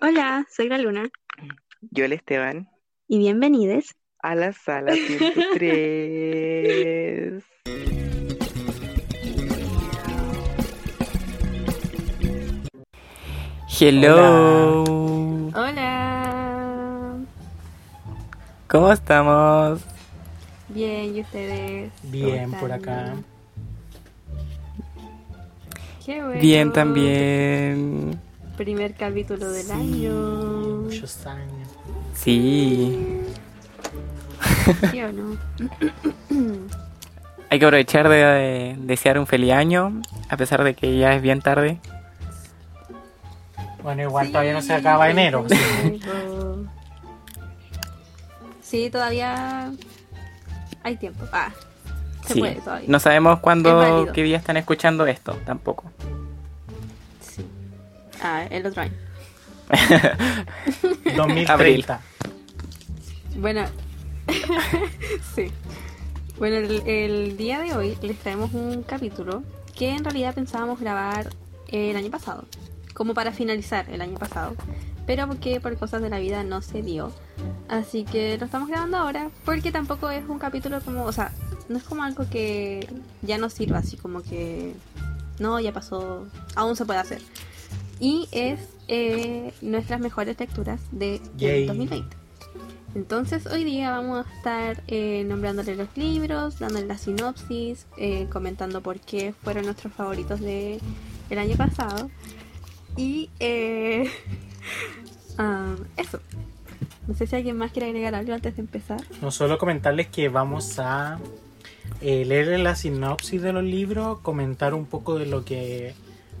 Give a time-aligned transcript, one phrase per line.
[0.00, 1.10] Hola, soy la Luna
[1.90, 2.70] Yo el Esteban
[3.06, 3.94] y bienvenidos.
[4.20, 7.44] a la sala 103.
[13.68, 14.84] Hello.
[15.54, 17.16] Hola.
[18.68, 19.80] ¿Cómo estamos?
[20.68, 21.92] Bien, ¿y ustedes?
[22.04, 23.14] Bien, ¿Cómo por acá.
[26.04, 26.40] Qué bueno.
[26.40, 28.20] Bien también.
[28.56, 30.12] Primer capítulo del año.
[30.84, 31.68] Muchos años.
[32.14, 33.20] Sí.
[34.90, 35.36] ¿Sí o no?
[37.50, 41.22] Hay que aprovechar de, de desear un feliz año, a pesar de que ya es
[41.22, 41.78] bien tarde.
[43.82, 45.44] Bueno, igual Sí, todavía no se acaba enero.
[45.48, 46.00] sí.
[48.62, 49.72] Sí, todavía
[50.82, 51.24] hay tiempo.
[51.32, 51.50] Ah,
[52.26, 52.40] se Sí.
[52.40, 52.88] puede todavía.
[52.88, 55.84] No sabemos cuándo, qué día están escuchando esto, tampoco.
[58.22, 58.92] Ah, el otro año.
[61.16, 62.00] 2030.
[63.36, 63.66] Bueno,
[65.34, 65.50] sí.
[66.38, 69.42] Bueno, el, el día de hoy les traemos un capítulo
[69.76, 71.30] que en realidad pensábamos grabar
[71.68, 72.44] el año pasado,
[72.94, 74.54] como para finalizar el año pasado,
[75.06, 77.12] pero porque por cosas de la vida no se dio.
[77.68, 81.32] Así que lo estamos grabando ahora, porque tampoco es un capítulo como, o sea,
[81.68, 82.88] no es como algo que
[83.22, 84.74] ya no sirva, así como que
[85.38, 87.22] no, ya pasó, aún se puede hacer.
[88.00, 91.66] Y es eh, nuestras mejores lecturas de Yay.
[91.66, 92.16] 2020.
[92.94, 98.82] Entonces hoy día vamos a estar eh, nombrándole los libros, dándole la sinopsis, eh, comentando
[98.82, 100.78] por qué fueron nuestros favoritos de
[101.30, 102.08] el año pasado.
[102.96, 104.08] Y eh,
[105.38, 106.20] ah, eso.
[107.06, 109.02] No sé si alguien más quiere agregar algo antes de empezar.
[109.20, 111.18] No solo comentarles que vamos a
[112.00, 115.94] eh, leer la sinopsis de los libros, comentar un poco de lo que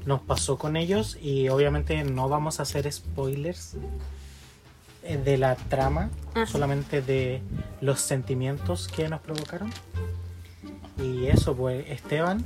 [0.06, 3.76] nos pasó con ellos y obviamente no vamos a hacer spoilers
[5.02, 6.10] eh, de la trama,
[6.46, 7.42] solamente de
[7.80, 9.70] los sentimientos que nos provocaron.
[11.02, 12.44] Y eso, pues Esteban,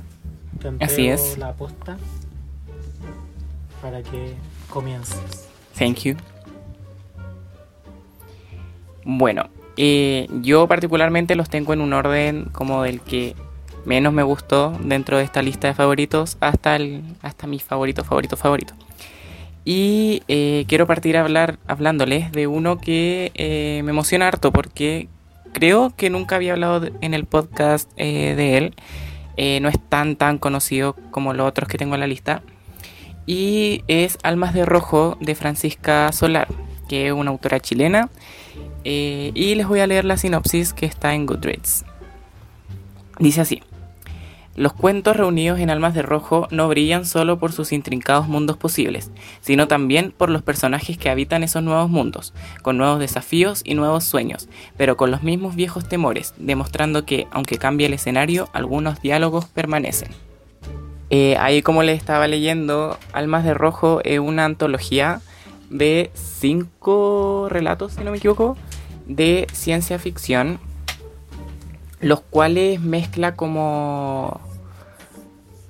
[0.59, 1.37] te Así es.
[1.37, 1.97] la posta
[3.81, 4.35] para que
[4.69, 5.47] comiences.
[5.77, 6.15] Thank you.
[9.05, 13.35] Bueno, eh, yo particularmente los tengo en un orden como del que
[13.85, 18.37] menos me gustó dentro de esta lista de favoritos hasta, el, hasta mi favorito, favorito,
[18.37, 18.73] favorito.
[19.65, 25.09] Y eh, quiero partir hablar, hablándoles de uno que eh, me emociona harto porque
[25.53, 28.75] creo que nunca había hablado en el podcast eh, de él.
[29.61, 32.41] No es tan tan conocido como los otros que tengo en la lista.
[33.25, 36.49] Y es Almas de Rojo de Francisca Solar,
[36.89, 38.09] que es una autora chilena.
[38.83, 41.85] Y les voy a leer la sinopsis que está en Goodreads.
[43.19, 43.61] Dice así.
[44.59, 49.09] Los cuentos reunidos en Almas de Rojo no brillan solo por sus intrincados mundos posibles,
[49.39, 54.03] sino también por los personajes que habitan esos nuevos mundos, con nuevos desafíos y nuevos
[54.03, 59.45] sueños, pero con los mismos viejos temores, demostrando que, aunque cambie el escenario, algunos diálogos
[59.45, 60.09] permanecen.
[61.09, 65.21] Eh, ahí como les estaba leyendo, Almas de Rojo es una antología
[65.69, 68.57] de cinco relatos, si no me equivoco,
[69.07, 70.59] de ciencia ficción,
[72.01, 74.48] los cuales mezcla como...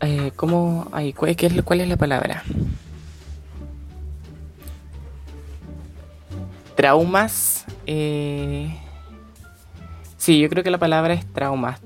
[0.02, 0.88] Eh, como...
[0.92, 2.44] Ay, ¿cuál, qué es, ¿Cuál es la palabra?
[6.76, 7.66] Traumas.
[7.86, 8.74] eh,
[10.18, 11.80] Sí, yo creo que la palabra es traumas.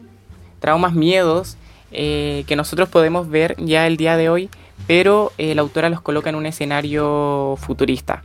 [0.59, 1.55] Traumas, miedos,
[1.91, 4.49] eh, que nosotros podemos ver ya el día de hoy,
[4.87, 8.23] pero eh, la autora los coloca en un escenario futurista.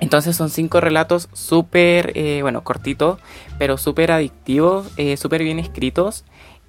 [0.00, 3.20] Entonces son cinco relatos súper, eh, bueno, cortitos,
[3.58, 6.24] pero súper adictivos, eh, súper bien escritos.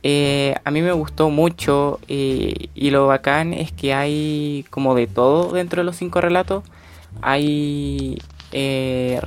[0.07, 5.07] Eh, a mí me gustó mucho eh, y lo bacán es que hay como de
[5.07, 6.63] todo dentro de los cinco relatos.
[7.23, 8.21] Hay
[8.51, 9.19] eh,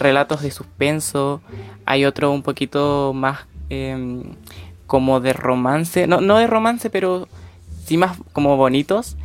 [0.00, 1.42] relatos de suspenso,
[1.84, 4.24] hay otro un poquito más em,
[4.88, 7.28] como de romance, no, no de romance, pero
[7.84, 9.16] sí más como bonitos.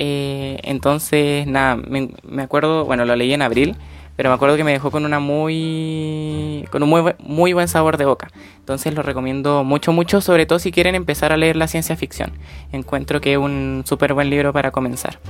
[0.00, 3.76] Entonces, nada, me, me acuerdo, bueno, lo leí en abril,
[4.18, 7.98] pero me acuerdo que me dejó con una muy, con un muy, muy buen sabor
[7.98, 8.28] de boca.
[8.56, 12.32] Entonces lo recomiendo mucho, mucho, sobre todo si quieren empezar a leer la ciencia ficción.
[12.72, 15.20] Encuentro que es un súper buen libro para comenzar.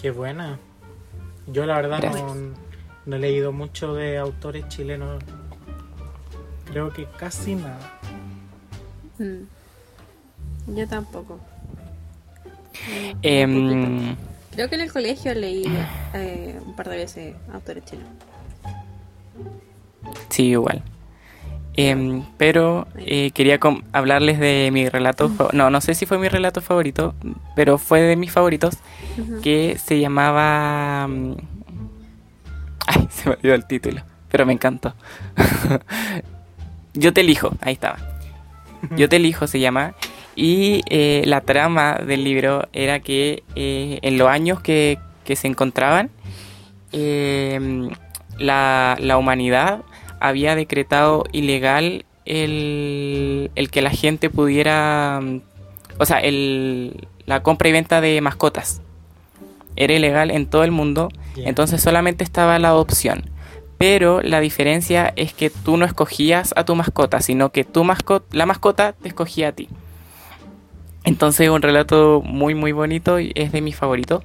[0.00, 0.60] Qué buena.
[1.48, 2.00] Yo la verdad
[3.06, 5.20] no, he leído mucho de autores chilenos.
[6.66, 7.98] Creo que casi nada.
[9.18, 10.76] Mm.
[10.76, 11.40] Yo tampoco.
[13.20, 14.31] Poquito.
[14.52, 15.64] Creo que en el colegio leí
[16.14, 18.10] eh, un par de veces autores chilenos.
[20.28, 20.82] Sí, igual.
[21.74, 23.58] Em, pero eh, quería
[23.92, 27.14] hablarles de mi relato, no, no sé si fue mi relato favorito,
[27.56, 28.76] pero fue de mis favoritos,
[29.42, 31.06] que se llamaba...
[31.08, 31.36] mm,
[32.86, 34.94] Ay, se me olvidó el título, pero me encantó.
[36.94, 37.96] Yo te elijo, ahí estaba.
[38.96, 39.94] Yo te elijo se llama.
[40.34, 45.46] Y eh, la trama del libro era que eh, en los años que, que se
[45.46, 46.10] encontraban,
[46.92, 47.90] eh,
[48.38, 49.82] la, la humanidad
[50.20, 55.40] había decretado ilegal el, el que la gente pudiera, mm,
[55.98, 58.80] o sea, el, la compra y venta de mascotas.
[59.74, 63.30] Era ilegal en todo el mundo, entonces solamente estaba la adopción.
[63.78, 68.24] Pero la diferencia es que tú no escogías a tu mascota, sino que tu mascota,
[68.30, 69.68] la mascota te escogía a ti.
[71.04, 74.24] Entonces un relato muy muy bonito y es de mis favoritos.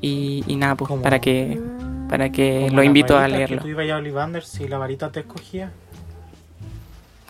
[0.00, 1.60] Y, y nada, pues para que
[2.08, 3.56] para que Como lo invito a leerlo.
[3.58, 5.72] Que tú ibas a Ollivander si la varita te escogía.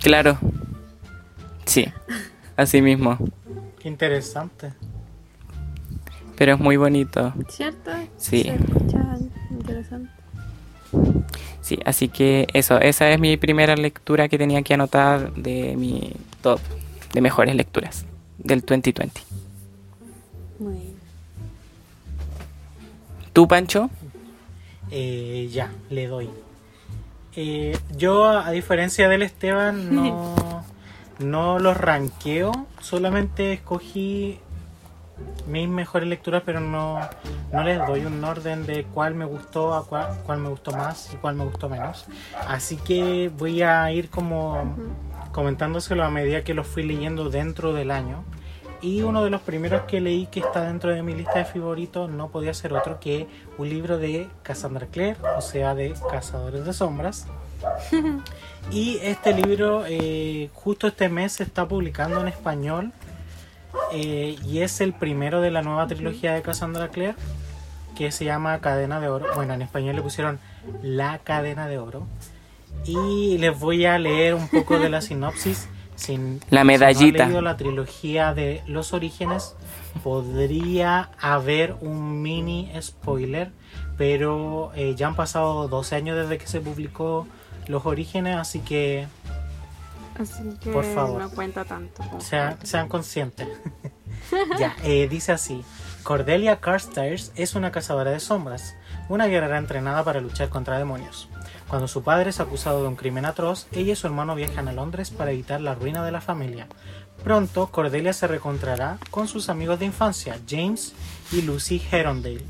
[0.00, 0.38] Claro.
[1.64, 1.86] Sí,
[2.56, 3.16] así mismo.
[3.78, 4.72] Qué interesante.
[6.36, 7.32] Pero es muy bonito.
[7.48, 7.92] ¿Cierto?
[8.16, 8.42] Sí.
[8.42, 9.18] Se escucha
[9.50, 10.10] interesante.
[11.60, 16.12] Sí, así que eso, esa es mi primera lectura que tenía que anotar de mi
[16.42, 16.60] top
[17.14, 18.04] de mejores lecturas
[18.42, 19.20] del 2020.
[20.58, 20.94] Muy bien.
[23.32, 23.88] ¿Tú, Pancho?
[24.90, 26.28] Eh, ya, le doy.
[27.34, 30.64] Eh, yo, a diferencia del Esteban, no,
[31.18, 32.66] no los ranqueo.
[32.80, 34.38] Solamente escogí
[35.46, 37.00] mis mejores lecturas, pero no,
[37.52, 41.12] no les doy un orden de cuál me gustó, a cuál, cuál me gustó más
[41.12, 42.04] y cuál me gustó menos.
[42.46, 44.74] Así que voy a ir como
[45.32, 48.24] comentándoselo a medida que los fui leyendo dentro del año.
[48.80, 52.10] Y uno de los primeros que leí que está dentro de mi lista de favoritos
[52.10, 56.72] no podía ser otro que un libro de Cassandra Clare, o sea, de Cazadores de
[56.72, 57.26] Sombras.
[58.72, 62.92] y este libro eh, justo este mes se está publicando en español
[63.92, 67.14] eh, y es el primero de la nueva trilogía de Cassandra Clare
[67.96, 69.26] que se llama Cadena de Oro.
[69.34, 70.40] Bueno, en español le pusieron
[70.82, 72.06] La Cadena de Oro.
[72.84, 75.68] Y les voy a leer un poco de la sinopsis.
[75.94, 77.18] Sin, La si medallita.
[77.18, 79.54] no leído la trilogía de Los Orígenes,
[80.02, 83.52] podría haber un mini spoiler,
[83.96, 87.26] pero eh, ya han pasado 12 años desde que se publicó
[87.68, 89.06] Los Orígenes, así que
[90.18, 91.22] Así que Por favor.
[91.22, 92.02] no cuenta tanto.
[92.18, 93.48] sean, sean conscientes.
[94.58, 95.62] ya, eh, dice así.
[96.02, 98.74] Cordelia Carstairs es una cazadora de sombras,
[99.08, 101.28] una guerrera entrenada para luchar contra demonios.
[101.72, 104.74] Cuando su padre es acusado de un crimen atroz, ella y su hermano viajan a
[104.74, 106.66] Londres para evitar la ruina de la familia.
[107.24, 110.92] Pronto, Cordelia se reencontrará con sus amigos de infancia, James
[111.30, 112.44] y Lucy Herondale,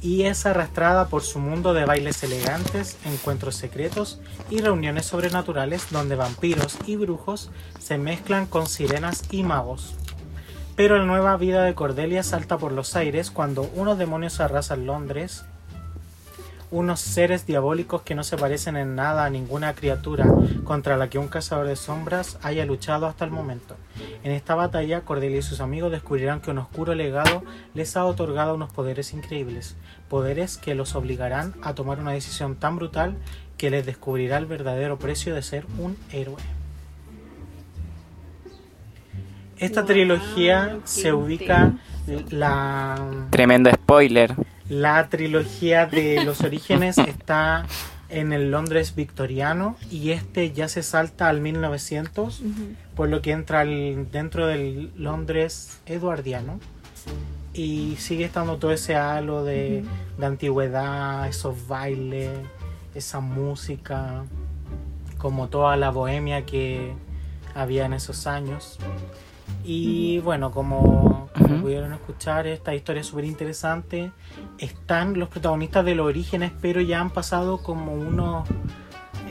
[0.00, 6.16] y es arrastrada por su mundo de bailes elegantes, encuentros secretos y reuniones sobrenaturales donde
[6.16, 9.94] vampiros y brujos se mezclan con sirenas y magos.
[10.74, 15.44] Pero la nueva vida de Cordelia salta por los aires cuando unos demonios arrasan Londres,
[16.70, 20.26] unos seres diabólicos que no se parecen en nada a ninguna criatura
[20.64, 23.76] contra la que un cazador de sombras haya luchado hasta el momento.
[24.24, 28.54] En esta batalla, Cordelia y sus amigos descubrirán que un oscuro legado les ha otorgado
[28.54, 29.76] unos poderes increíbles,
[30.08, 33.16] poderes que los obligarán a tomar una decisión tan brutal
[33.56, 36.36] que les descubrirá el verdadero precio de ser un héroe.
[39.58, 41.72] Esta Wow, trilogía se ubica
[42.30, 44.34] la Tremendo spoiler.
[44.68, 47.66] La trilogía de los orígenes está
[48.08, 52.50] en el Londres victoriano y este ya se salta al 1900, Ujú.
[52.94, 56.60] por lo que entra dentro del Londres eduardiano
[57.52, 59.84] y sigue estando todo ese halo de,
[60.18, 62.30] de antigüedad, esos bailes,
[62.94, 64.24] esa música,
[65.18, 66.92] como toda la bohemia que
[67.54, 68.78] había en esos años.
[69.64, 71.28] Y bueno, como,
[71.60, 74.12] pudieron escuchar, esta historia es súper interesante.
[74.58, 78.48] Están los protagonistas de los orígenes, pero ya han pasado como unos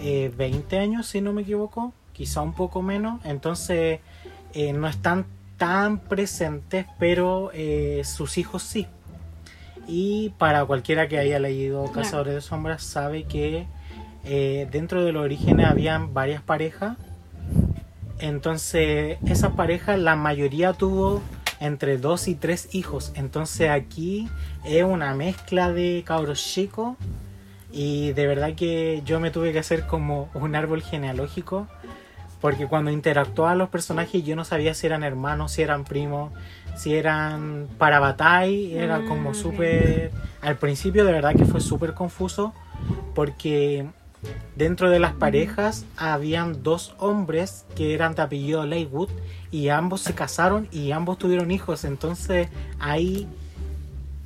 [0.01, 3.21] eh, 20 años, si no me equivoco, quizá un poco menos.
[3.23, 4.01] Entonces
[4.53, 5.25] eh, no están
[5.57, 8.87] tan presentes, pero eh, sus hijos sí.
[9.87, 12.01] Y para cualquiera que haya leído Claro.
[12.01, 13.67] Cazadores de Sombras, sabe que
[14.23, 16.97] eh, dentro de los orígenes habían varias parejas.
[18.19, 21.21] Entonces, esas parejas, la mayoría tuvo
[21.59, 23.11] entre dos y tres hijos.
[23.15, 24.29] Entonces, aquí
[24.63, 26.95] es una mezcla de cabros chicos.
[27.71, 31.67] Y de verdad que yo me tuve que hacer como un árbol genealógico.
[32.39, 36.31] Porque cuando interactuaban los personajes, yo no sabía si eran hermanos, si eran primos,
[36.75, 38.81] si eran para batalla.
[38.81, 39.35] Era como ok.
[39.35, 40.11] súper.
[40.41, 42.53] Al principio, de verdad que fue súper confuso.
[43.13, 43.87] Porque
[44.55, 49.09] dentro de las parejas habían dos hombres que eran de apellido Leywood
[49.51, 51.83] y ambos se casaron y ambos tuvieron hijos.
[51.83, 53.27] Entonces hay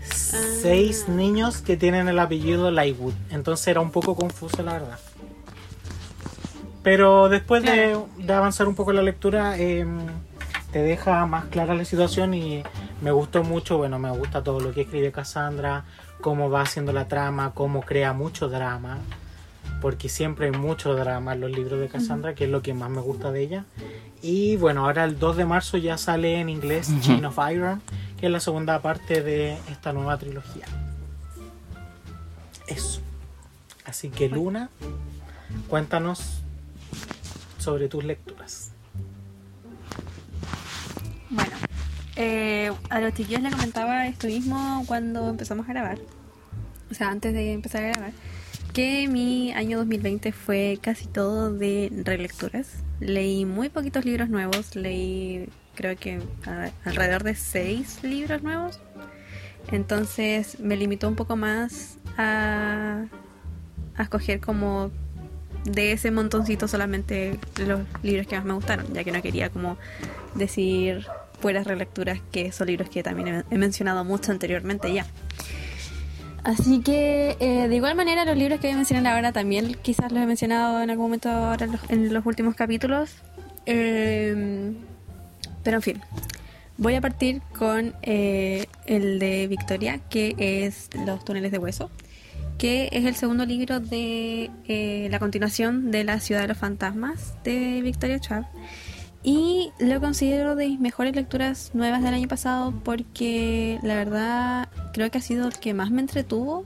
[0.02, 1.12] seis Ah.
[1.12, 3.14] niños que tienen el apellido Leywood.
[3.30, 5.00] Entonces era un poco confuso la verdad.
[6.84, 7.98] Pero después de,
[8.34, 10.00] avanzar un poco la lectura, em,
[10.72, 12.64] te deja más clara la situación y
[13.02, 15.84] me gustó mucho, bueno, me gusta todo lo que escribe Cassandra,
[16.22, 19.00] cómo va haciendo la trama, cómo crea mucho drama,
[19.82, 22.90] porque siempre hay mucho drama en los libros de Cassandra, que es lo que más
[22.90, 23.66] me gusta de ella.
[24.22, 26.90] Y bueno, ahora el 2 de marzo ya sale en inglés.
[27.02, 27.82] Chain of Iron,
[28.20, 30.66] que es la segunda parte de esta nueva trilogía.
[32.68, 33.02] Eso.
[33.86, 34.70] Así que Luna,
[35.68, 36.42] cuéntanos
[37.58, 38.72] sobre tus lecturas.
[41.30, 41.56] Bueno,
[42.16, 46.00] eh, a los chiquillos les comentaba esto mismo cuando empezamos a grabar,
[46.90, 48.12] o sea, antes de empezar a grabar,
[48.74, 52.68] que mi año 2020 fue casi todo de relecturas.
[53.00, 58.80] Leí muy poquitos libros nuevos, leí creo que a- alrededor de seis libros nuevos.
[59.72, 63.06] Entonces me limitó un poco más a,
[63.96, 64.92] a escoger como
[65.66, 69.78] de ese montoncito solamente los libros que más me gustaron, ya que no quería como
[70.36, 71.06] decir
[71.42, 75.06] puras relecturas que son libros que también he, he mencionado mucho anteriormente ya.
[76.44, 80.12] Así que eh, de igual manera los libros que voy a mencionar ahora también quizás
[80.12, 83.12] los he mencionado en algún momento ahora en los, en los últimos capítulos.
[83.66, 84.74] Eh,
[85.64, 86.02] pero en fin,
[86.78, 91.92] voy a partir con eh, el de Victoria, que es Los túneles de hueso,
[92.58, 97.36] que es el segundo libro de eh, la continuación de La ciudad de los fantasmas
[97.44, 98.46] de Victoria Schwab.
[99.22, 105.12] Y lo considero de mis mejores lecturas nuevas del año pasado porque la verdad creo
[105.12, 106.66] que ha sido el que más me entretuvo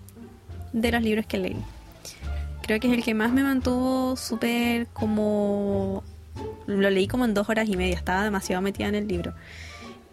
[0.72, 1.58] de los libros que leí.
[2.62, 6.04] Creo que es el que más me mantuvo súper como...
[6.66, 9.34] Lo leí como en dos horas y media, estaba demasiado metida en el libro.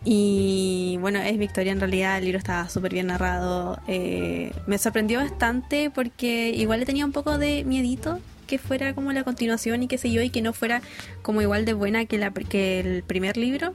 [0.04, 3.78] Y bueno, es Victoria en realidad, el libro estaba súper bien narrado.
[3.86, 8.18] eh, me sorprendió bastante porque igual le tenía un poco de miedito
[8.50, 10.82] que fuera como la continuación y qué sé yo, y que no fuera
[11.22, 13.74] como igual de buena que, la, que el primer libro,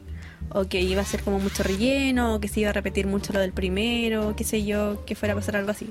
[0.50, 3.32] o que iba a ser como mucho relleno, o que se iba a repetir mucho
[3.34, 5.90] lo del primero, qué sé yo, que fuera a pasar algo así.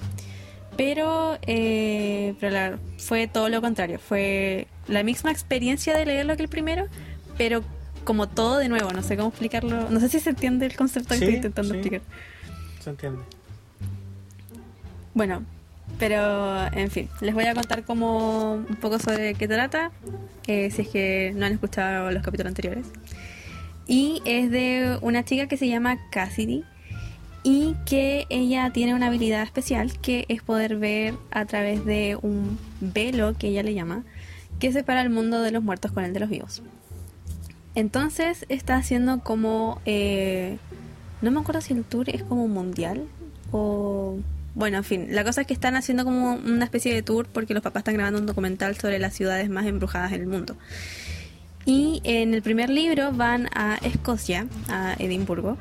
[0.76, 6.42] Pero, eh, pero la- fue todo lo contrario, fue la misma experiencia de leerlo que
[6.42, 6.86] el primero,
[7.38, 7.64] pero
[8.04, 11.08] como todo de nuevo, no sé cómo explicarlo, no sé si se entiende el concepto
[11.10, 11.78] que Sí, estoy intentando sí.
[11.80, 12.02] explicar.
[12.82, 13.22] ¿Se entiende?
[15.14, 15.44] Bueno,
[15.98, 19.90] pero en fin, les voy a contar como un poco sobre qué trata,
[20.46, 22.86] eh, si es que no han escuchado los capítulos anteriores.
[23.86, 26.64] Y es de una chica que se llama Cassidy
[27.42, 32.58] y que ella tiene una habilidad especial que es poder ver a través de un
[32.80, 34.02] velo que ella le llama,
[34.58, 36.62] que separa el mundo de los muertos con el de los vivos.
[37.74, 39.80] Entonces está haciendo como...
[39.84, 40.56] eh,
[41.20, 43.06] no me acuerdo si el tour es como mundial
[43.50, 44.18] o...
[44.54, 47.54] Bueno, en fin, la cosa es que están haciendo como una especie de tour porque
[47.54, 50.56] los papás están grabando un documental sobre las ciudades más embrujadas del mundo.
[51.66, 55.56] Y en el primer libro van a Escocia, a Edimburgo,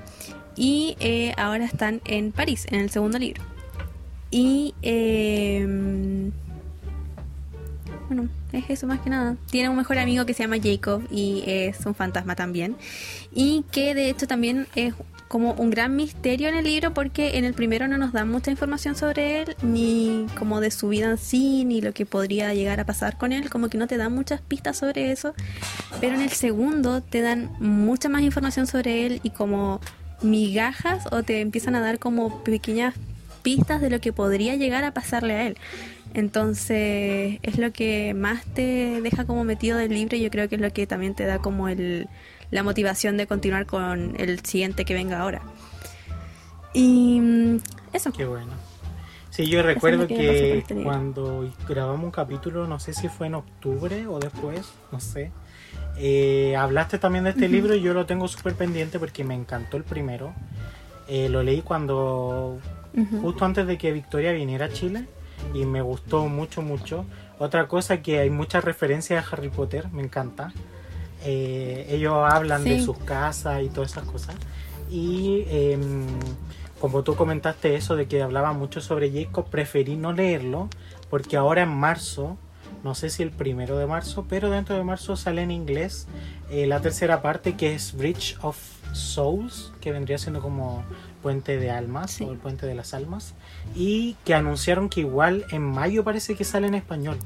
[0.55, 3.41] y eh, ahora están en París, en el segundo libro.
[4.29, 5.65] Y eh,
[8.07, 9.35] bueno, es eso más que nada.
[9.49, 12.75] Tiene un mejor amigo que se llama Jacob y es un fantasma también.
[13.33, 14.93] Y que de hecho también es
[15.27, 18.51] como un gran misterio en el libro porque en el primero no nos dan mucha
[18.51, 22.79] información sobre él, ni como de su vida en sí, ni lo que podría llegar
[22.79, 25.33] a pasar con él, como que no te dan muchas pistas sobre eso.
[25.99, 29.81] Pero en el segundo te dan mucha más información sobre él y como
[30.21, 32.93] migajas o te empiezan a dar como pequeñas
[33.41, 35.57] pistas de lo que podría llegar a pasarle a él.
[36.13, 40.55] Entonces es lo que más te deja como metido del libro y yo creo que
[40.55, 42.07] es lo que también te da como el,
[42.51, 45.41] la motivación de continuar con el siguiente que venga ahora.
[46.73, 47.57] Y mm,
[47.93, 48.11] eso.
[48.11, 48.51] Qué bueno.
[49.31, 54.19] Sí, yo recuerdo que cuando grabamos un capítulo, no sé si fue en octubre o
[54.19, 55.31] después, no sé,
[55.97, 59.77] eh, hablaste también de este libro y yo lo tengo súper pendiente porque me encantó
[59.77, 60.35] el primero.
[61.07, 62.59] Eh, lo leí cuando,
[63.21, 65.07] justo antes de que Victoria viniera a Chile
[65.53, 67.05] y me gustó mucho, mucho.
[67.39, 70.53] Otra cosa que hay muchas referencias a Harry Potter, me encanta.
[71.25, 74.35] Eh, ellos hablan de sus casas y todas esas cosas.
[74.89, 76.05] Y em,
[76.79, 80.69] como tú comentaste eso de que hablaba mucho sobre Jacob, preferí no leerlo
[81.09, 82.37] porque ahora en marzo,
[82.83, 86.07] no sé si el primero de marzo, pero dentro de marzo sale en inglés
[86.49, 88.57] eh, la tercera parte que es Bridge of
[88.93, 90.83] Souls, que vendría siendo como
[91.21, 92.25] puente de almas Sí.
[92.25, 93.33] o el puente de las almas,
[93.75, 97.17] y que anunciaron que igual en mayo parece que sale en español.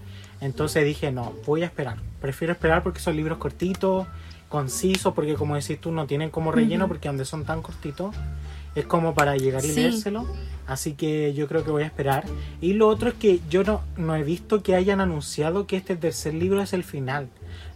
[0.41, 1.98] Entonces dije, no, voy a esperar.
[2.22, 4.08] Prefiero esperar porque son libros cortitos,
[4.50, 8.15] concisos, porque como decís tú, no tienen como relleno, porque donde son tan cortitos,
[8.75, 9.75] es como para llegar y Sí.
[9.82, 10.25] leérselo.
[10.67, 12.24] Así que yo creo que voy a esperar.
[12.62, 15.96] Y lo otro es que yo no, no he visto que hayan anunciado que este
[15.96, 17.29] tercer libro es el final.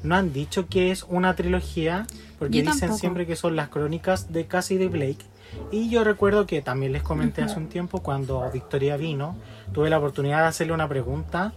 [0.03, 2.05] No han dicho que es una trilogía,
[2.37, 2.99] porque Yo dicen tampoco.
[2.99, 5.25] siempre que son las crónicas de Cassidy Blake.
[5.71, 9.35] Y yo recuerdo que también les comenté hace un tiempo cuando Victoria vino,
[9.73, 11.53] tuve la oportunidad de hacerle una pregunta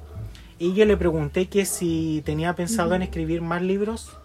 [0.59, 4.17] y yo le pregunté que si tenía pensado en escribir más libros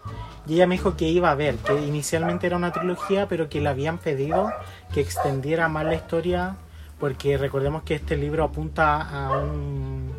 [0.46, 3.60] y ella me dijo que iba a ver, que inicialmente era una trilogía pero que
[3.60, 4.50] le habían pedido
[4.92, 6.56] que extendiera más la historia
[7.00, 10.12] porque recordemos que este libro apunta a un...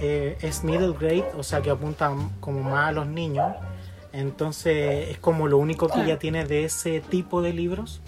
[0.00, 3.54] eh, es middle grade, o sea que apunta como más a los niños.
[4.12, 8.02] Entonces es como lo único que ella tiene de ese tipo de libros.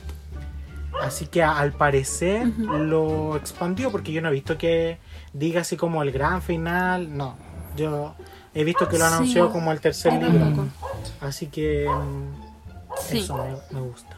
[1.03, 4.99] Así que al parecer lo expandió porque yo no he visto que
[5.33, 7.17] diga así como el gran final.
[7.17, 7.35] No,
[7.77, 8.15] yo
[8.55, 9.15] he visto que lo Sí.
[9.15, 10.67] anunció como el tercer libro.
[11.21, 13.19] Así que mm, Sí.
[13.21, 14.17] eso me, me gusta.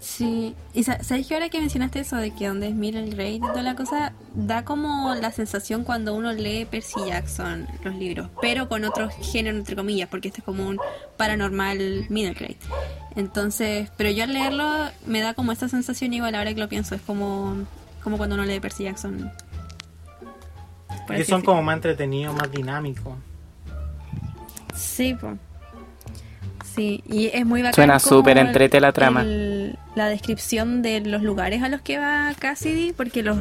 [0.00, 3.32] Sí, y sa- sabes que ahora que mencionaste eso de que donde es middle grade
[3.32, 8.28] y toda la cosa, da como la sensación cuando uno lee Percy Jackson los libros,
[8.40, 10.78] pero con otro género entre comillas, porque este es como un
[11.16, 12.58] paranormal middle grade.
[13.16, 14.68] Entonces, pero yo al leerlo
[15.06, 17.56] me da como esta sensación igual ahora que lo pienso, es como,
[18.04, 19.30] como cuando uno lee Percy Jackson.
[21.18, 23.14] Y son como más entretenidos, más dinámicos.
[24.74, 25.36] Sí, po.
[26.78, 27.74] Sí, y es muy bacán.
[27.74, 29.22] Suena súper entrete la trama.
[29.22, 33.38] el- la descripción de los lugares a los que va Cassidy, porque los,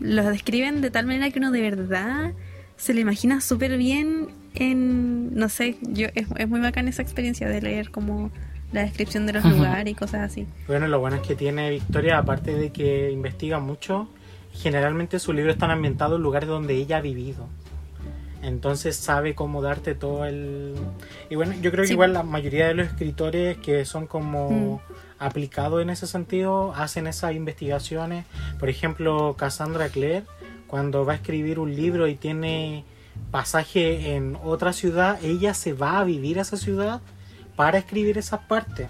[0.00, 2.32] los describen de tal manera que uno de verdad
[2.76, 7.48] se lo imagina súper bien en, no sé, yo es, es muy bacán esa experiencia
[7.48, 8.30] de leer como
[8.72, 10.46] la descripción de los lugares y cosas así.
[10.66, 14.08] Bueno, lo bueno es que tiene Victoria, aparte de que investiga mucho,
[14.52, 17.48] generalmente sus libros están ambientados en lugares donde ella ha vivido.
[18.44, 20.74] Entonces sabe cómo darte todo el...
[21.30, 21.92] Y bueno, yo creo que Sí.
[21.94, 24.82] igual la mayoría de los escritores que son como
[25.18, 28.26] aplicados en ese sentido hacen esas investigaciones.
[28.58, 30.24] Por ejemplo, Cassandra Clare,
[30.66, 32.84] cuando va a escribir un libro y tiene
[33.30, 37.00] pasaje en otra ciudad, ella se va a vivir a esa ciudad
[37.56, 38.88] para escribir esas partes.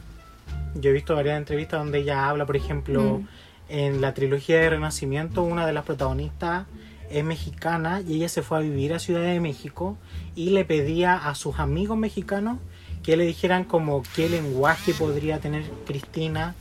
[0.74, 3.28] Yo he visto varias entrevistas donde ella habla, por ejemplo, Mm.
[3.68, 6.66] en la trilogía de Renacimiento, una de las protagonistas
[7.10, 9.96] es mexicana y ella se fue a vivir a Ciudad de México
[10.34, 12.58] y le pedía a sus amigos mexicanos
[13.02, 16.54] que le dijeran como qué lenguaje podría tener Cristina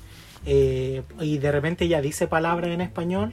[0.46, 3.32] eh, y de repente ella dice palabras en español,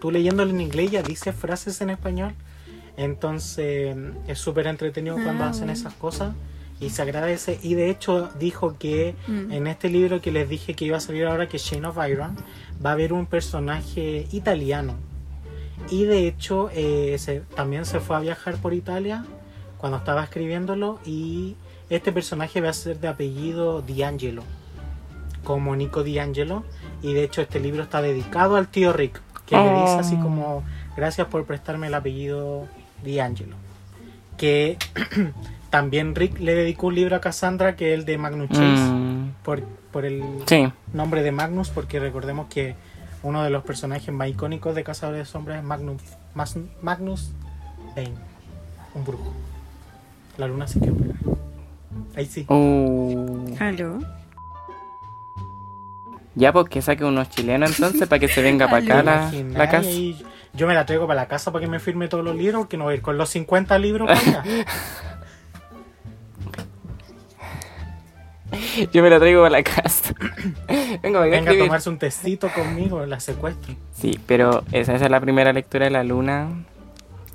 [0.00, 2.34] tú leyéndolo en inglés ella dice frases en español,
[2.96, 5.72] entonces es súper entretenido cuando Ah, hacen bueno.
[5.74, 6.34] esas cosas
[6.80, 9.52] y se agradece y de hecho dijo que Mm.
[9.52, 12.36] en este libro que les dije que iba a salir ahora que Shane of Iron
[12.84, 14.94] va a haber un personaje italiano
[15.90, 19.24] y de hecho eh, se- también se fue a viajar por Italia
[19.78, 21.56] cuando estaba escribiéndolo y
[21.90, 24.42] este personaje va a ser de apellido D'Angelo
[25.44, 26.64] como Nico D'Angelo.
[27.00, 30.22] Y de hecho este libro está dedicado al tío Rick que le dice así Oh.
[30.22, 30.64] como
[30.96, 32.66] gracias por prestarme el apellido
[33.04, 33.56] D'Angelo
[34.36, 34.76] que
[35.70, 38.62] también Rick le dedicó un libro a Cassandra que es el de Magnus Chase.
[38.92, 39.62] Mm, por,
[39.92, 42.74] por el sí, nombre de Magnus porque recordemos que
[43.22, 46.02] uno de los personajes más icónicos de Cazadores de Sombras es Magnus,
[46.82, 47.32] Magnus
[47.96, 48.14] Bane,
[48.94, 49.32] un brujo.
[50.36, 51.18] La luna se quedó pegada.
[52.14, 52.46] Ahí sí.
[52.48, 53.98] Uh, ¿Aló?
[56.38, 59.88] ya porque saque unos chilenos entonces para que se venga para acá ¿Te la, casa.
[60.54, 62.76] Yo me la traigo para la casa para que me firme todos los libros porque
[62.76, 64.44] no voy a ir con los 50 libros para allá.
[68.92, 70.14] Yo me la traigo para la casa.
[71.02, 73.74] Venga, venga, Venga a tomarse un tecito conmigo, la secuestro.
[73.94, 76.48] Sí, pero esa, esa es la primera lectura de la luna.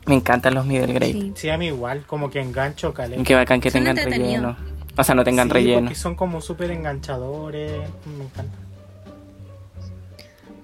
[0.06, 1.14] Me encantan los middle grade.
[1.14, 1.34] Sí.
[1.36, 3.24] Sí, a mí igual, como que engancho caleta.
[3.24, 4.58] Qué bacán que Son tengan relleno.
[4.98, 5.82] O sea, no tengan Sí, relleno.
[5.82, 7.72] Porque son como súper enganchadores.
[8.18, 8.58] Me encanta.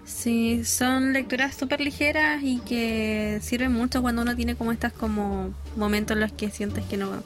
[0.03, 5.51] Sí, son lecturas súper ligeras y que sirven mucho cuando uno tiene como estas como
[5.77, 7.23] momentos en los que sientes que no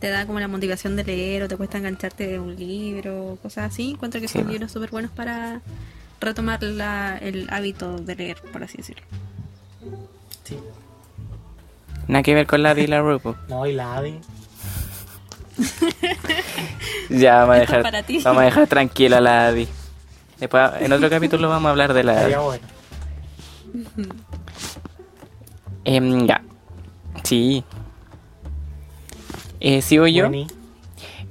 [0.00, 3.72] te da como la motivación de leer o te cuesta engancharte de un libro, cosas
[3.72, 3.90] así.
[3.92, 4.38] Encuentro que Sí.
[4.38, 5.60] son libros súper buenos para
[6.20, 9.02] retomar la- el hábito de leer, por así decirlo.
[10.44, 10.58] Sí.
[12.06, 13.36] Nada que ver con la Dila Rupo.
[13.48, 14.18] No, y la Adi.
[17.10, 18.20] Ya vamos a dejar, para ti.
[18.22, 19.66] vamos a dejar tranquila a la Adi.
[20.38, 22.34] Después, en otro capítulo vamos a hablar de la Adi.
[22.34, 22.66] Bueno.
[25.84, 26.42] Em, ya.
[27.24, 27.64] Sí.
[29.60, 30.24] Eh, ¿Sigo yo?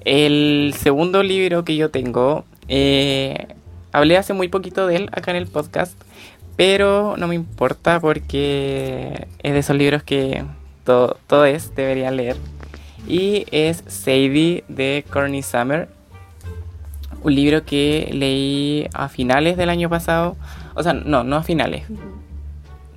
[0.05, 3.47] El segundo libro que yo tengo, eh,
[3.91, 5.93] hablé hace muy poquito de él acá en el podcast,
[6.55, 10.43] pero no me importa porque es de esos libros que
[10.85, 12.37] to- todos deberían leer.
[13.07, 15.87] Y es Sadie de Corny Summer.
[17.23, 20.35] Un libro que leí a finales del año pasado.
[20.75, 21.83] O sea, no, no a finales.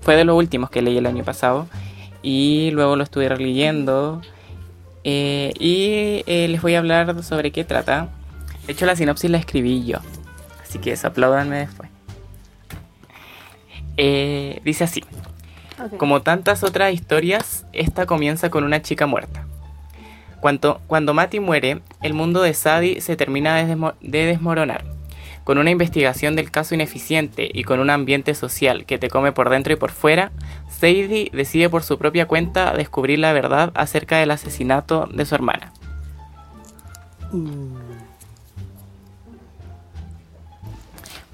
[0.01, 1.67] Fue de los últimos que leí el año pasado.
[2.23, 4.21] Y luego lo estuve releyendo.
[5.05, 8.09] Eh, y eh, les voy a hablar sobre qué trata.
[8.67, 9.99] De hecho, la sinopsis la escribí yo.
[10.63, 11.89] Así que eso, apláudanme después.
[13.97, 15.05] Eh, dice así.
[15.97, 19.47] Como tantas otras historias, esta comienza con una chica muerta.
[20.41, 24.85] Cuando, cuando Matty muere, el mundo de Sadie se termina de, desmo- de desmoronar.
[25.51, 29.51] Con una investigación del caso ineficiente y con un ambiente social que te come por
[29.51, 30.31] dentro y por fuera,
[30.69, 35.73] Sadie decide por su propia cuenta descubrir la verdad acerca del asesinato de su hermana.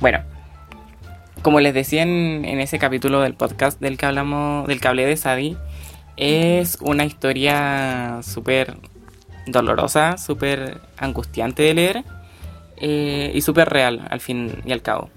[0.01, 0.21] Bueno,
[1.43, 5.05] como les decía en, en ese capítulo del podcast del que hablamos, del que hablé
[5.05, 5.59] de Sadie,
[6.17, 8.79] es una historia súper
[9.47, 12.16] dolorosa, súper angustiante de leer
[12.77, 15.11] eh, y súper real al fin y al cabo.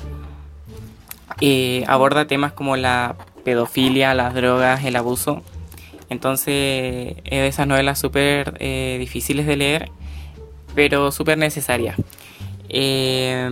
[1.41, 5.43] Eh, aborda temas como la pedofilia, las drogas, el abuso.
[6.09, 9.91] Entonces es de esas novelas súper eh, difíciles de leer,
[10.75, 11.95] pero súper necesarias.
[12.67, 13.49] Eh,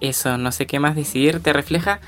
[0.00, 1.40] eso, no sé qué más decir.
[1.40, 2.00] Te refleja.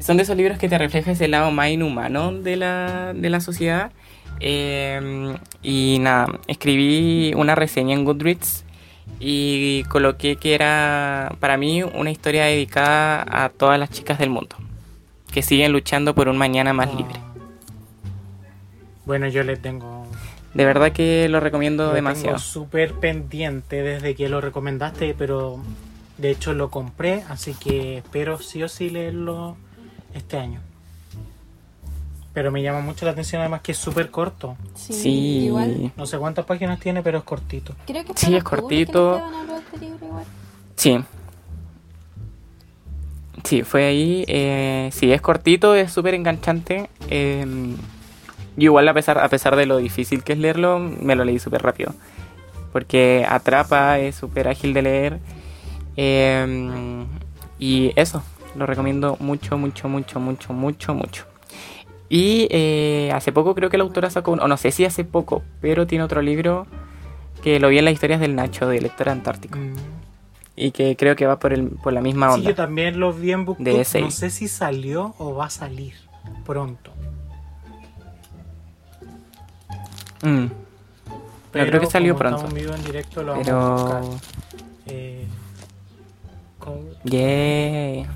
[0.00, 3.40] Son de esos libros que te refleja ese lado más inhumano de la, de la
[3.40, 3.92] sociedad.
[4.40, 8.64] Eh, y nada, escribí una reseña en Goodreads
[9.18, 14.56] y coloqué que era para mí una historia dedicada a todas las chicas del mundo
[15.30, 16.96] que siguen luchando por un mañana más Ah.
[16.96, 17.14] libre.
[19.04, 20.06] Bueno, yo le tengo,
[20.54, 22.38] De verdad que lo recomiendo lo demasiado.
[22.38, 25.60] súper pendiente desde que lo recomendaste, pero
[26.18, 29.56] de hecho lo compré, así que espero sí o sí leerlo
[30.14, 30.60] este año.
[32.40, 34.56] Pero me llama mucho la atención además que es súper corto.
[34.74, 35.10] Sí, Sí.
[35.44, 35.92] igual.
[35.94, 37.74] No sé cuántas páginas tiene, pero es cortito.
[37.86, 39.18] Creo que Sí, es cortito.
[39.18, 40.24] que Esteban habló de este libro igual.
[40.74, 41.04] Sí.
[43.44, 44.24] Sí, fue ahí.
[44.26, 46.88] Eh, sí, es cortito, es súper enganchante.
[47.10, 47.44] Eh,
[48.56, 51.38] yo igual a pesar, a pesar de lo difícil que es leerlo, me lo leí
[51.38, 51.92] súper rápido.
[52.72, 55.18] Porque atrapa, es súper ágil de leer.
[55.98, 57.04] Eh,
[57.58, 58.22] y eso,
[58.56, 61.26] lo recomiendo mucho, mucho, mucho, mucho, mucho, mucho.
[62.10, 65.04] Y eh, hace poco creo que la autora sacó, un- o no sé si hace
[65.04, 66.66] poco, pero tiene otro libro
[67.42, 69.58] que lo vi en las historias del Nacho, de Lector Antártico.
[70.56, 72.50] Y que creo que va por, el, por la misma Sí, onda.
[72.50, 73.64] yo también lo vi en BookTube.
[73.64, 74.00] De ese.
[74.02, 75.94] No sé si salió o va a salir
[76.44, 76.90] pronto.
[80.22, 80.46] Mm,
[81.52, 82.36] Pero creo que salió como pronto.
[82.38, 83.72] estamos vivo en directo, lo vamos a Pero.
[83.72, 84.02] buscar.
[84.86, 85.26] Eh,
[86.58, 88.06] con- Yay.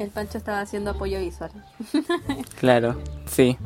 [0.00, 1.50] El Pancho estaba haciendo apoyo visual.
[2.58, 3.58] Claro, sí.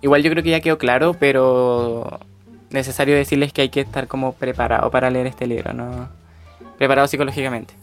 [0.00, 2.20] Igual yo creo que ya quedó claro, pero
[2.70, 6.08] necesario decirles que hay que estar como preparado para leer este libro, ¿no?
[6.78, 7.74] Preparado psicológicamente.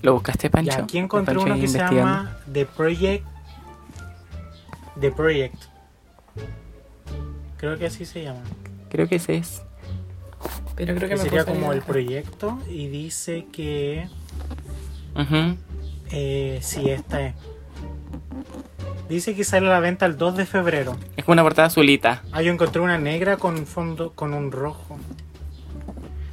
[0.00, 0.70] ¿Lo buscaste, Pancho?
[0.70, 3.26] Ya, aquí encontré Pancho uno que se llama The Project.
[4.98, 5.62] The Project.
[7.58, 8.40] Creo que así se llama.
[8.88, 9.62] Creo que ese es.
[10.76, 14.08] Pero creo que Que me sería como el proyecto y dice que
[16.10, 17.34] eh, sí, esta es.
[19.08, 20.96] Dice que sale a la venta el 2 de febrero.
[21.16, 22.22] Es como una portada azulita.
[22.30, 24.98] Ah, yo encontré una negra con un fondo con un rojo.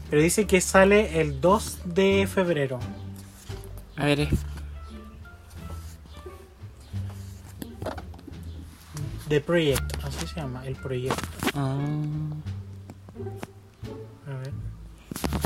[0.10, 2.80] Pero dice que sale el 2 de febrero.
[3.96, 4.30] A ver, es-
[9.28, 11.24] The Project, así se llama, el proyecto.
[11.56, 11.80] ah.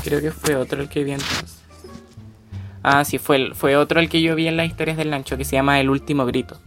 [0.02, 1.58] Creo que fue otro el que vi entonces.
[2.82, 5.36] Ah, sí, fue, el- fue otro el que yo vi en las historias del Lancho,
[5.36, 6.58] que se llama El Último Grito.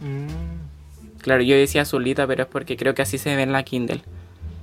[0.00, 0.28] Mm,
[1.22, 4.02] Claro, yo decía azulita, pero es porque creo que así se ve en la Kindle.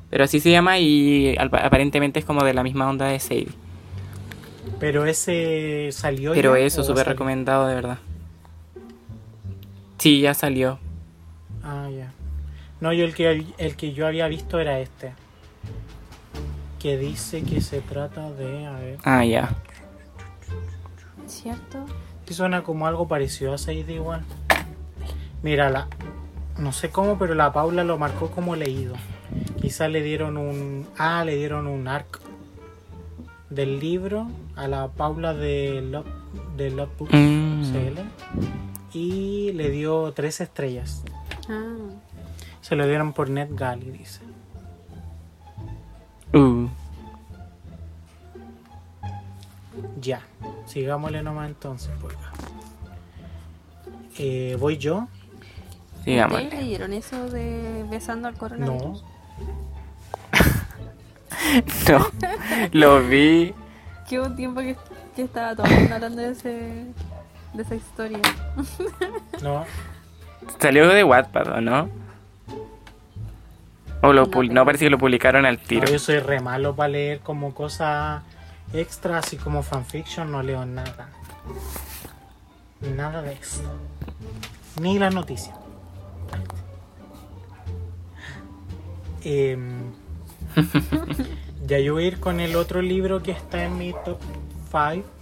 [0.10, 3.50] Pero así se llama y aparentemente es como de la misma onda de Sadie.
[4.80, 7.98] pero ese salió Pero ya, eso, súper recomendado, de verdad.
[9.98, 10.80] Sí, ya salió.
[11.64, 12.12] Ah, ya.
[12.82, 15.14] No, yo el que, el que yo había visto era este.
[16.80, 18.66] Que dice que se trata de.
[18.66, 18.98] A ver.
[19.04, 19.50] Ah, ya.
[21.28, 21.86] ¿Cierto?
[22.28, 24.24] Sí suena como algo parecido a Sadie igual.
[25.44, 25.88] Mira, la,
[26.58, 28.96] no sé cómo, pero la Paula lo marcó como leído.
[29.62, 30.88] Quizá le dieron un.
[30.98, 32.20] Ah, le dieron un arc
[33.50, 36.08] del libro a la Paula de Love,
[36.58, 37.64] de Love Books Mm.
[37.72, 38.00] CL.
[38.94, 41.04] Y le dio tres estrellas.
[41.50, 41.76] Ah,
[42.66, 44.22] Se lo dieron por NetGalley, dice.
[46.34, 46.68] Uh.
[50.02, 50.22] Ya,
[50.66, 51.92] sigámosle nomás entonces.
[52.02, 52.16] Pues.
[54.18, 55.08] Eh, ¿Voy yo?
[56.04, 56.42] Sigamos.
[56.42, 59.04] ¿Ustedes leyeron eso de besando al coronavirus?
[59.04, 59.16] No.
[61.88, 62.10] No,
[62.72, 63.54] lo vi.
[64.12, 64.76] Hubo un tiempo que,
[65.16, 66.86] que estaba todo el mundo hablando de, ese,
[67.54, 68.22] de esa historia.
[69.44, 69.66] No,
[70.60, 72.05] Salió de Wattpad, ¿o no?
[74.02, 75.88] O lo No parece que lo publicaron al no, tiro.
[75.88, 78.22] yo soy re malo para leer como cosas
[78.74, 81.10] extra, así como fanfiction, no leo nada.
[82.96, 83.64] Nada de eso.
[84.82, 85.56] Ni las noticias.
[89.24, 89.92] Em,
[91.66, 94.20] ya yo voy a ir con el otro libro que está en mi top
[94.72, 95.15] 5.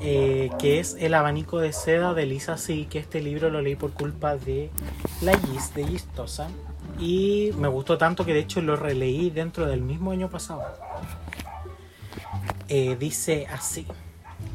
[0.00, 3.92] Que es El abanico de seda de Lisa Sí, que este libro lo leí por
[3.92, 4.70] culpa de
[5.22, 6.48] la Gis, de Gistosa.
[6.98, 10.64] Y me gustó tanto que de hecho lo releí dentro del mismo año pasado.
[12.68, 13.86] Eh, dice así.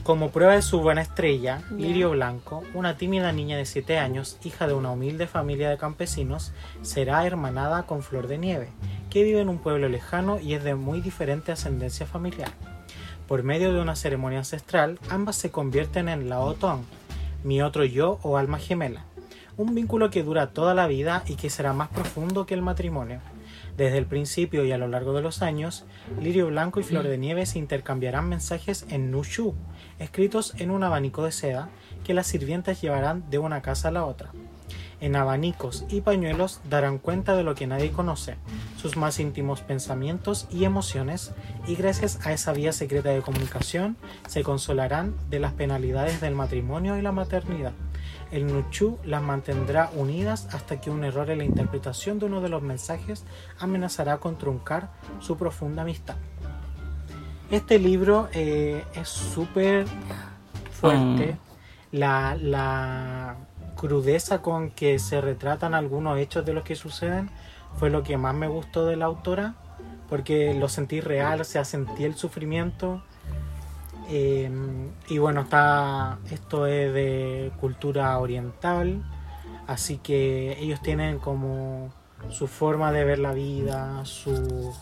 [0.04, 1.62] Como prueba de su buena estrella.
[1.72, 6.54] Lirio Blanco, una tímida niña de 7 años, hija de una humilde familia de campesinos,
[6.82, 8.70] será hermanada con Flor de Nieve,
[9.10, 12.52] que vive en un pueblo lejano y es de muy diferente ascendencia familiar.
[13.28, 16.86] Por medio de una ceremonia ancestral, ambas se convierten en la Otón,
[17.44, 19.06] mi otro yo o alma gemela,
[19.58, 23.20] un vínculo que dura toda la vida y que será más profundo que el matrimonio.
[23.78, 25.86] Desde el principio y a lo largo de los años,
[26.22, 29.56] Lirio Blanco y Flor de Nieve se intercambiarán mensajes en Nushu,
[29.98, 31.70] escritos en un abanico de seda
[32.04, 34.32] que las sirvientas llevarán de una casa a la otra.
[35.02, 38.38] En abanicos y pañuelos darán cuenta de lo que nadie conoce,
[38.78, 41.34] sus más íntimos pensamientos y emociones,
[41.68, 46.98] y gracias a esa vía secreta de comunicación se consolarán de las penalidades del matrimonio
[46.98, 47.74] y la maternidad.
[48.32, 52.50] El Nuchu las mantendrá unidas hasta que un error en la interpretación de uno de
[52.50, 53.26] los mensajes
[53.60, 56.16] amenazará con truncar su profunda amistad.
[57.50, 59.86] Este libro eh, es súper
[60.72, 61.38] fuerte.
[61.92, 63.36] La, la
[63.76, 67.30] crudeza con que se retratan algunos hechos de los que suceden
[67.78, 69.56] fue lo que más me gustó de la autora,
[70.10, 73.02] porque lo sentí real, o sea, sentí el sufrimiento.
[74.10, 74.52] Eh,
[75.08, 79.04] y bueno, está esto es de cultura oriental,
[79.68, 81.94] así que ellos tienen como
[82.30, 84.74] su forma de ver la vida, su,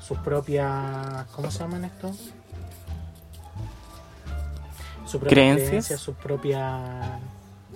[0.00, 2.12] sus propias, ¿cómo se llaman esto?
[5.04, 5.68] Sus propias Creencias.
[5.68, 7.20] creencias, sus propias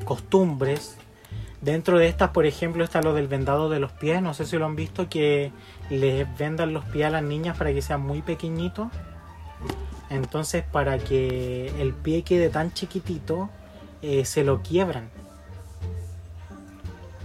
[0.05, 0.97] costumbres.
[1.61, 4.21] Dentro de estas, por ejemplo, está lo del vendado de los pies.
[4.21, 5.53] No sé si lo han visto, que
[5.91, 8.89] les vendan los pies a las niñas para que sean muy pequeñitos.
[10.11, 13.49] Entonces, para que el pie quede tan chiquitito,
[14.03, 15.09] eh, se lo quiebran.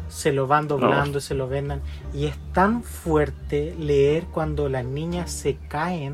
[0.10, 1.82] Se lo van doblando, se lo vendan.
[2.14, 6.14] Y es tan fuerte leer cuando las niñas se caen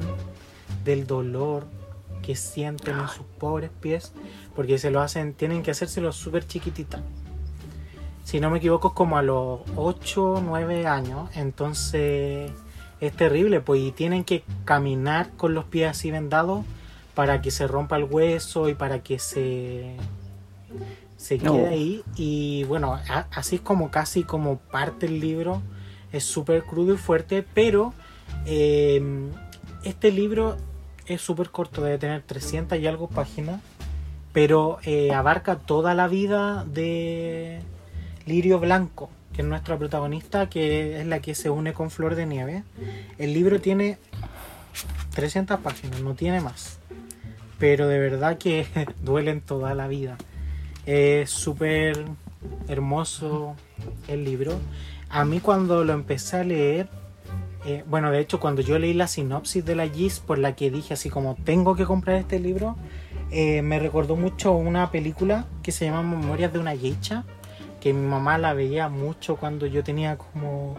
[0.84, 1.66] del dolor
[2.24, 4.14] que sienten en sus pobres pies,
[4.56, 7.02] porque se lo hacen, tienen que hacérselo súper chiquitita.
[8.24, 12.50] Si no me equivoco, es como a los 8 o 9 años, entonces
[13.02, 16.66] es terrible, pues y tienen que caminar con los pies así vendados
[17.14, 19.98] para que se rompa el hueso y para que se
[21.18, 21.54] se No.
[21.54, 25.62] quede ahí y bueno a- así es como casi como parte el libro
[26.12, 27.94] es súper crudo y fuerte pero
[28.46, 29.02] eh,
[29.84, 30.58] este libro
[31.08, 33.60] es súper corto debe tener 300 y algo páginas
[34.34, 37.62] pero eh, abarca toda la vida de
[38.26, 42.26] Lirio Blanco, que es nuestra protagonista, que es la que se une con Flor de
[42.26, 42.64] Nieve.
[43.20, 44.00] El libro tiene
[45.14, 46.80] 300 páginas, no tiene más.
[47.60, 48.66] Pero de verdad que
[49.04, 50.18] duelen toda la vida.
[50.88, 52.04] Es súper
[52.68, 53.56] hermoso
[54.08, 54.60] el libro.
[55.10, 56.90] A mí cuando lo empecé a leer,
[57.66, 60.70] eh, bueno, de hecho cuando yo leí la sinopsis de la GIS por la que
[60.72, 62.76] dije así como tengo que comprar este libro,
[63.32, 67.24] eh, me recordó mucho una película que se llama Memorias de una geisha,
[67.80, 70.76] que mi mamá la veía mucho cuando yo tenía como,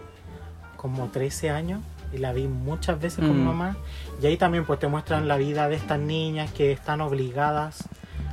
[0.77, 1.81] como 13 años
[2.13, 3.47] y la vi muchas veces con mi Mm.
[3.47, 3.77] mamá.
[4.23, 7.89] Y ahí también pues te muestran la vida de estas niñas que están obligadas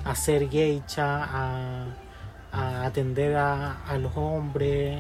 [0.06, 1.86] a ser geisha, a,
[2.52, 5.00] a atender a, a los hombres,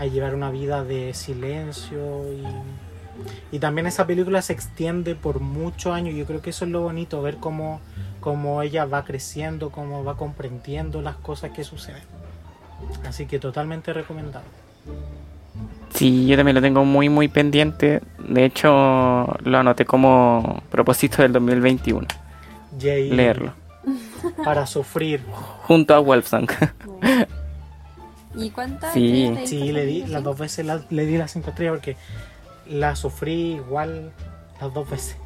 [0.00, 5.92] a llevar una vida de silencio y, y también esa película se extiende por muchos
[5.92, 6.14] años.
[6.14, 7.82] Yo creo que eso es lo bonito, ver cómo,
[8.20, 12.02] cómo ella va creciendo, cómo va comprendiendo las cosas que suceden.
[13.06, 14.46] Así que totalmente recomendado.
[15.92, 18.00] Sí, yo también lo tengo muy, muy pendiente.
[18.18, 18.68] De hecho,
[19.44, 22.06] lo anoté como propósito del 2021.
[22.80, 23.52] Jay, Leerlo.
[24.42, 25.22] Para sufrir.
[25.64, 26.48] Junto a Wolfsang.
[28.34, 29.28] ¿Y cuántas Sí.
[29.34, 31.96] le Sí, le di las dos veces la- le di las cinco estrellas porque
[32.66, 34.12] la sufrí igual
[34.60, 35.16] las dos veces.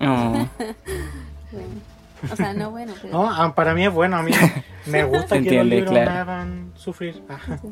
[0.00, 0.46] Oh,
[1.52, 1.68] Bueno.
[2.32, 3.12] O sea, no bueno, pero...
[3.12, 4.32] No, ah, para mí es bueno, a mí
[4.86, 6.20] me gusta que los libros me claro.
[6.22, 7.22] hagan sufrir.
[7.28, 7.58] Ajá.
[7.58, 7.68] Sí.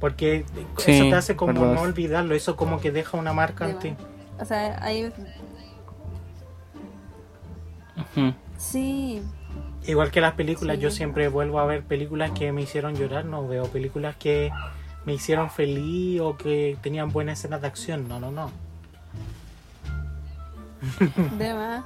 [0.00, 0.44] Porque
[0.78, 3.94] Sí, eso te hace como no olvidarlo, eso como que deja una marca en ti.
[4.40, 5.04] O sea, hay...
[8.16, 8.34] ujú.
[8.58, 9.22] Sí,
[9.86, 10.82] Igual que las películas, Sí.
[10.82, 14.50] yo siempre vuelvo a ver películas que me hicieron llorar, no veo películas que
[15.04, 18.50] me hicieron feliz o que tenían buenas escenas de acción, no, no, no.
[21.38, 21.84] de más.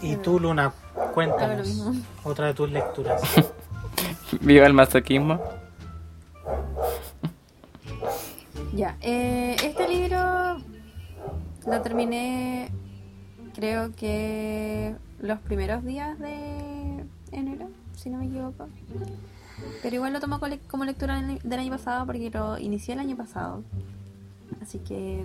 [0.00, 0.72] Sí, Y tú, Luna,
[1.14, 1.92] cuéntanos
[2.24, 3.22] otra de tus lecturas.
[4.40, 5.40] Viva el masoquismo.
[8.74, 10.58] Ya, eh, este libro
[11.66, 12.70] lo terminé
[13.58, 18.68] creo que los primeros días de enero, si no me equivoco.
[19.82, 23.64] Pero igual lo tomo como lectura del año pasado porque lo inicié el año pasado.
[24.62, 25.24] Así que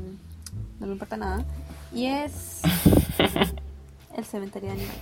[0.80, 1.46] no me importa nada.
[1.94, 2.62] Y es
[4.18, 5.02] El cementerio de animales.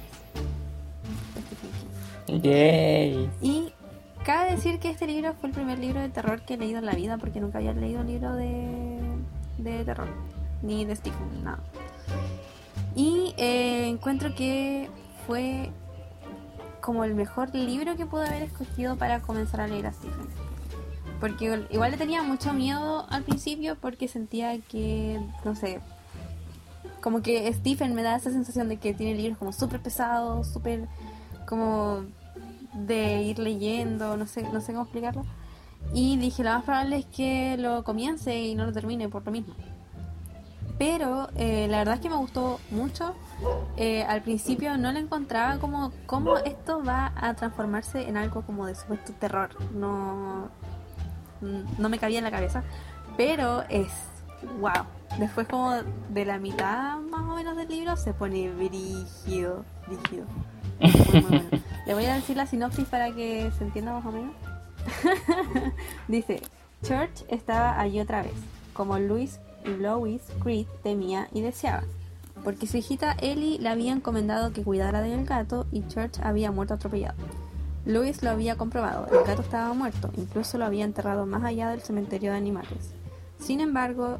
[2.28, 2.42] King.
[2.42, 3.30] Yay.
[3.42, 3.72] Y
[4.26, 6.86] cabe decir que este libro fue el primer libro de terror que he leído en
[6.86, 9.00] la vida porque nunca había leído un libro de,
[9.58, 10.10] de terror,
[10.64, 11.64] ni de Stephen, nada.
[12.96, 14.90] Y eh, encuentro que
[15.28, 15.72] fue
[16.82, 20.28] como el mejor libro que pude haber escogido para comenzar a leer a Stephen.
[21.20, 25.80] Porque igual- le tenía mucho miedo al principio porque sentía que, no sé,
[27.02, 30.88] como que Stephen me da esa sensación de que tiene libros como súper pesados, súper
[31.48, 32.04] como
[32.74, 35.26] de ir leyendo, no sé, no sé cómo explicarlo.
[35.94, 39.32] Y dije, lo más probable es que lo comience y no lo termine por lo
[39.32, 39.54] mismo.
[40.82, 43.14] Pero eh, la verdad es que me gustó mucho.
[43.78, 48.66] Eh, al principio no le encontraba como cómo esto va a transformarse en algo como
[48.66, 49.52] de supuesto terror.
[49.76, 50.50] No,
[51.78, 52.64] no me cabía en la cabeza.
[53.16, 53.92] Pero es
[54.60, 54.86] wow.
[55.20, 55.76] Después como
[56.10, 60.26] de la mitad más o menos del libro se pone brígido, brígido.
[60.80, 61.62] Muy, muy bueno.
[61.86, 64.34] Le voy a decir la sinopsis para que se entienda más o menos.
[66.08, 66.42] Dice,
[66.82, 68.34] Church estaba allí otra vez,
[68.74, 68.98] como
[69.66, 71.84] Louis, Creed temía y deseaba,
[72.44, 76.74] porque su hijita Ellie le había encomendado que cuidara del gato y Church había muerto
[76.76, 77.16] atropellado.
[77.86, 81.82] Louis lo había comprobado, el gato estaba muerto, incluso lo había enterrado más allá del
[81.82, 82.94] cementerio de animales.
[83.40, 84.20] Sin embargo...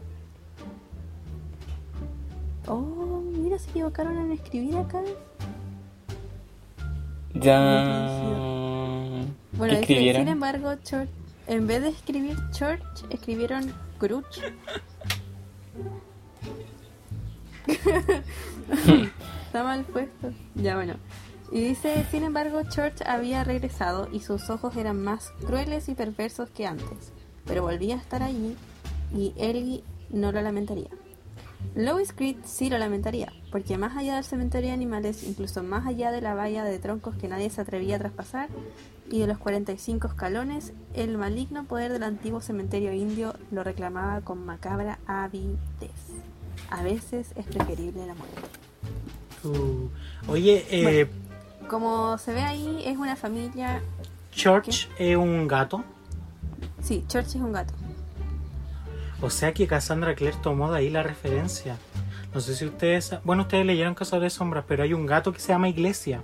[2.68, 5.02] Oh, mira, se equivocaron en escribir acá.
[7.34, 8.08] Ya.
[9.54, 10.22] Bueno, ¿Qué dice, escribieron?
[10.22, 11.10] sin embargo, Church,
[11.48, 14.40] en vez de escribir Church, escribieron Gruch.
[17.68, 20.32] Está mal puesto.
[20.56, 20.96] Ya bueno.
[21.52, 26.50] Y dice, sin embargo, Church había regresado y sus ojos eran más crueles y perversos
[26.50, 27.12] que antes.
[27.46, 28.56] Pero volvía a estar allí
[29.14, 30.90] y Ellie no lo lamentaría.
[31.76, 36.12] Lois Creed sí lo lamentaría, porque más allá del cementerio de animales, incluso más allá
[36.12, 38.50] de la valla de troncos que nadie se atrevía a traspasar,
[39.10, 44.46] y de los 45 escalones, el maligno poder del antiguo cementerio indio lo reclamaba con
[44.46, 46.11] macabra avidez.
[46.72, 48.42] A veces es preferible la muerte.
[49.44, 49.90] Uh,
[50.28, 51.10] oye, eh,
[51.70, 53.82] Como se ve ahí, es una familia...
[54.32, 55.84] Church es un gato.
[56.82, 57.74] Sí, Church es un gato.
[59.22, 61.78] O sea que Cassandra Clare tomó de ahí la referencia.
[62.34, 63.14] No sé si ustedes.
[63.24, 66.22] Bueno, ustedes leyeron Cazador de Sombras, pero hay un gato que se llama Iglesia.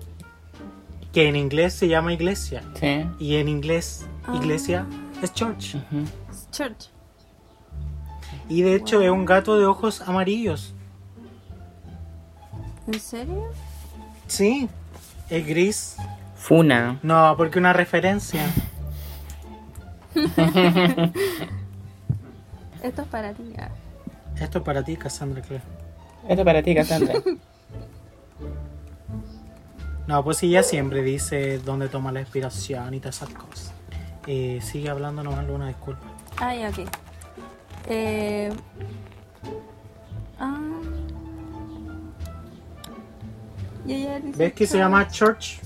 [1.11, 2.63] Que en inglés se llama Iglesia.
[2.79, 3.05] Sí.
[3.19, 4.85] Y en inglés, Iglesia
[5.21, 5.75] es Church.
[6.51, 6.89] Church.
[8.49, 10.73] Y de hecho es un gato de ojos amarillos.
[12.87, 13.43] ¿En serio?
[14.27, 14.69] Sí,
[15.29, 15.97] es gris.
[16.35, 16.99] Funa.
[17.03, 18.45] No, porque una referencia.
[22.83, 23.53] Esto es para ti.
[23.59, 23.69] ah.
[24.39, 25.63] Esto es para ti, Cassandra Clare.
[26.27, 27.13] Esto es para ti, Cassandra.
[30.07, 33.73] No, pues ella siempre dice dónde toma la inspiración y todas esas cosas.
[34.25, 35.99] Eh, sigue hablando nomás, Luna, disculpa.
[36.37, 36.87] Ah, ya, ok.
[37.87, 38.51] Eh...
[40.39, 40.59] Ah...
[44.35, 45.59] ¿Ves que se llama Church?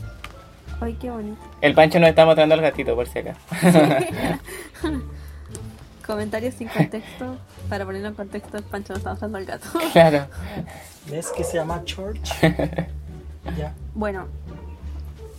[0.79, 1.41] Ay, qué bonito.
[1.61, 3.35] El Pancho nos está mostrando al gatito, por si acá.
[6.05, 7.37] Comentarios sin contexto.
[7.69, 9.67] Para ponerlo en contexto, el Pancho no está mostrando al gato.
[9.91, 10.27] Claro.
[11.09, 12.31] ¿Ves que se llama Church?
[13.57, 13.73] ya.
[13.93, 14.27] Bueno,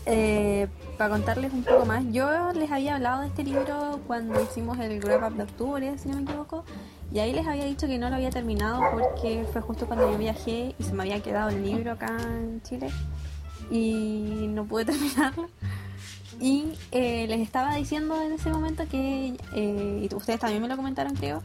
[0.07, 4.79] eh, para contarles un poco más, yo les había hablado de este libro cuando hicimos
[4.79, 6.65] el wrap up de octubre, si no me equivoco,
[7.13, 10.19] y ahí les había dicho que no lo había terminado porque fue justo cuando yo
[10.19, 12.89] viajé y se me había quedado el libro acá en Chile
[13.71, 15.49] y no pude terminarlo.
[16.41, 20.77] Y eh, les estaba diciendo en ese momento que, eh, y ustedes también me lo
[20.77, 21.43] comentaron creo,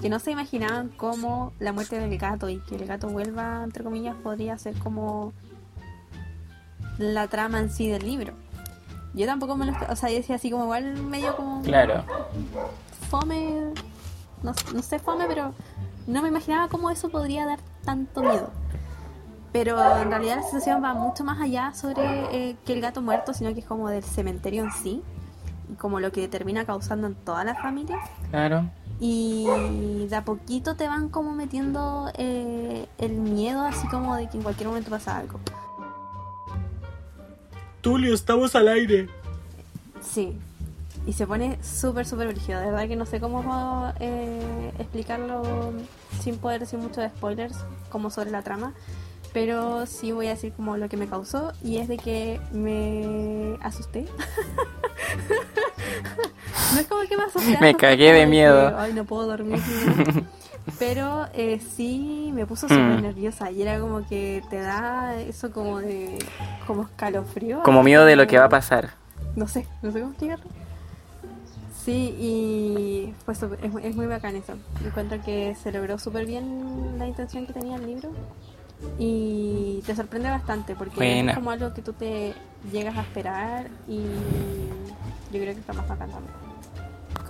[0.00, 3.84] que no se imaginaban cómo la muerte del gato y que el gato vuelva, entre
[3.84, 5.32] comillas, podría ser como
[7.00, 8.34] la trama en sí del libro.
[9.14, 9.72] Yo tampoco me lo...
[9.88, 11.62] O sea, yo decía así como igual medio como...
[11.62, 12.04] Claro.
[13.08, 13.72] Fome...
[14.42, 15.52] No, no sé fome, pero
[16.06, 18.50] no me imaginaba cómo eso podría dar tanto miedo.
[19.52, 23.34] Pero en realidad la sensación va mucho más allá sobre eh, que el gato muerto,
[23.34, 25.02] sino que es como del cementerio en sí.
[25.78, 27.98] Como lo que termina causando en toda la familia.
[28.30, 28.70] Claro.
[29.00, 34.36] Y de a poquito te van como metiendo eh, el miedo así como de que
[34.36, 35.40] en cualquier momento pasa algo.
[37.80, 39.08] Tulio, estamos al aire.
[40.02, 40.36] Sí.
[41.06, 42.60] Y se pone súper, súper brígido.
[42.60, 45.72] De verdad que no sé cómo eh, explicarlo
[46.22, 47.56] sin poder decir mucho de spoilers
[47.88, 48.74] como sobre la trama.
[49.32, 53.56] Pero sí voy a decir como lo que me causó y es de que me
[53.62, 54.00] asusté.
[56.74, 57.48] no es como que me asusté.
[57.48, 58.70] Me asusté cagué de miedo.
[58.70, 59.60] que, Ay, no puedo dormir.
[60.78, 63.02] Pero eh, sí me puso súper Mm.
[63.02, 66.18] nerviosa y era como que te da eso como de
[66.66, 67.62] como escalofrío.
[67.62, 68.90] Como miedo de lo que va a pasar.
[69.36, 70.46] No sé, no sé cómo explicarlo.
[71.84, 73.48] Sí, y pues es,
[73.82, 74.54] es muy bacán eso.
[74.84, 78.10] Encuentro que se logró súper bien la intención que tenía el libro.
[78.98, 81.32] Y te sorprende bastante porque Buena.
[81.32, 82.34] es como algo que tú te
[82.72, 84.00] llegas a esperar y
[85.32, 86.34] yo creo que está más bacán también.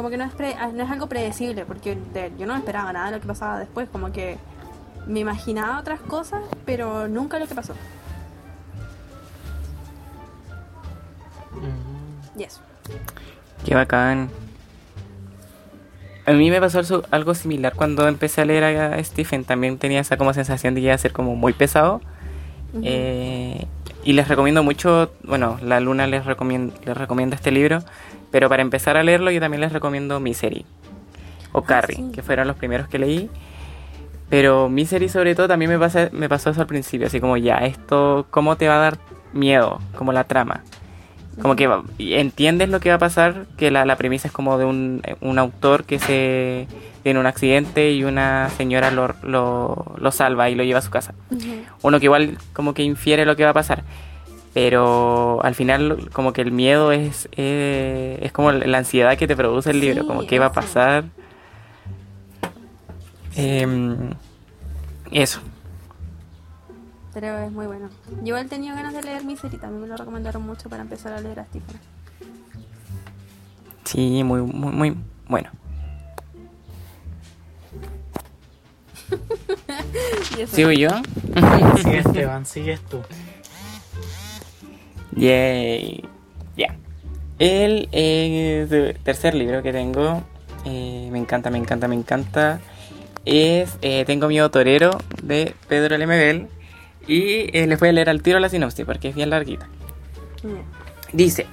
[0.00, 2.90] Como que no es, pre- ah, no es algo predecible porque de- yo no esperaba
[2.90, 3.86] nada de lo que pasaba después.
[3.92, 4.38] Como que
[5.06, 7.74] me imaginaba otras cosas, pero nunca lo que pasó.
[11.52, 12.60] Mm, Y eso.
[13.64, 14.30] Qué bacán.
[16.24, 16.80] A mí me pasó
[17.10, 19.44] algo- similar cuando empecé a leer a Stephen.
[19.44, 22.00] También tenía esa como sensación de que iba a ser como muy pesado.
[22.82, 23.39] Eh,
[24.04, 27.82] y les recomiendo mucho, bueno, la Luna les, recomien- les recomienda este libro,
[28.30, 30.64] pero para empezar a leerlo yo también les recomiendo Misery
[31.52, 32.10] o Ah, Carrie, sí.
[32.12, 33.28] que fueron los primeros que leí.
[34.28, 37.56] Pero Misery sobre todo también me, pasa, me pasó eso al principio, así como ya,
[37.58, 38.98] esto, ¿cómo te va a dar
[39.32, 39.80] miedo?
[39.96, 40.62] Como la trama.
[41.42, 44.66] Como que entiendes lo que va a pasar, que la, la premisa es como de
[44.66, 46.68] un, un autor que se
[47.02, 50.90] tiene un accidente y una señora lo, lo, lo salva y lo lleva a su
[50.90, 51.14] casa
[51.82, 53.84] uno que igual como que infiere lo que va a pasar.
[54.52, 59.36] Pero al final como que el miedo es, eh, es como la ansiedad que te
[59.36, 61.04] produce el libro, como qué va a pasar.
[63.36, 64.10] Em,
[65.12, 65.40] eso.
[67.14, 67.90] Pero es muy bueno.
[68.22, 71.20] Yo igual tenía ganas de leer Misery, también me lo recomendaron mucho para empezar a
[71.20, 71.80] leer a Stephen.
[73.84, 74.96] Sí, muy, muy, muy
[75.28, 75.50] bueno.
[80.46, 80.90] ¿Sigo yo?
[81.76, 83.00] Sigue Esteban, sigues tú.
[85.12, 86.04] Yay.
[86.56, 86.76] Ya.
[87.38, 90.22] El eh, tercer libro que tengo,
[90.64, 92.60] eh, me encanta, me encanta, me encanta,
[93.24, 96.48] es eh, Tengo miedo torero de Pedro Lemebel.
[97.06, 99.66] Y eh, les voy a leer al tiro la sinopsis porque es bien larguita.
[101.12, 101.46] Dice,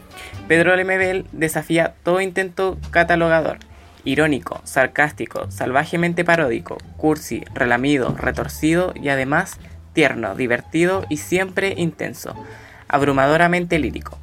[0.48, 3.58] Pedro Lemebel desafía todo intento catalogador,
[4.08, 9.60] irónico, sarcástico, salvajemente paródico, cursi, relamido, retorcido y además
[9.92, 12.34] tierno, divertido y siempre intenso,
[12.88, 14.18] abrumadoramente lírico.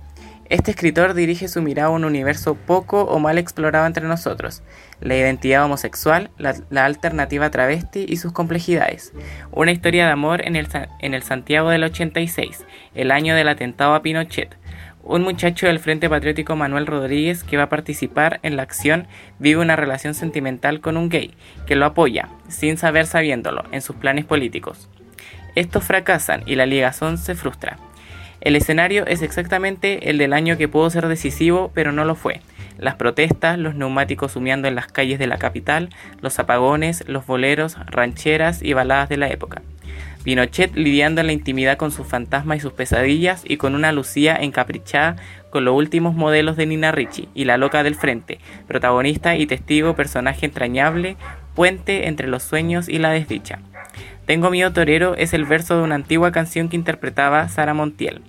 [0.48, 4.62] Este escritor dirige su mirada a un universo poco o mal explorado entre nosotros,
[5.00, 9.12] la identidad homosexual, la, alternativa travesti y sus complejidades.
[9.52, 10.68] Una historia de amor en el,
[11.00, 12.64] en el Santiago del 86,
[12.94, 14.56] el año del atentado a Pinochet.
[15.06, 19.06] Un muchacho del Frente Patriótico Manuel Rodríguez que va a participar en la acción
[19.38, 21.34] vive una relación sentimental con un gay
[21.66, 24.88] que lo apoya, sin saber sabiéndolo, en sus planes políticos.
[25.56, 27.76] Estos fracasan y la ligazón se frustra.
[28.40, 32.40] El escenario es exactamente el del año que pudo ser decisivo, pero no lo fue.
[32.78, 35.90] Las protestas, los neumáticos humeando en las calles de la capital,
[36.22, 39.60] los apagones, los boleros, rancheras y baladas de la época.
[40.24, 44.34] Pinochet lidiando en la intimidad con sus fantasmas y sus pesadillas y con una Lucía
[44.34, 45.16] encaprichada
[45.50, 49.94] con los últimos modelos de Nina Ricci y la loca del frente, protagonista y testigo,
[49.94, 51.16] personaje entrañable,
[51.54, 53.60] puente entre los sueños y la desdicha.
[54.26, 58.22] Tengo miedo torero es el verso de una antigua canción que interpretaba Sara Montiel.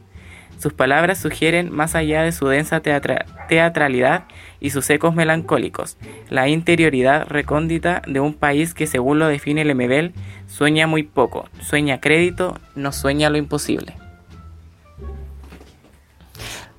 [0.57, 4.25] Sus palabras sugieren, más allá de su densa teatra- teatralidad
[4.59, 5.97] y sus ecos melancólicos,
[6.29, 10.13] la interioridad recóndita de un país que, según lo define Lemebel,
[10.47, 13.95] sueña muy poco, sueña crédito, no sueña lo imposible.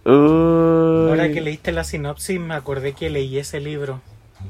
[0.05, 4.01] Ahora que leíste la sinopsis, me acordé que leí ese libro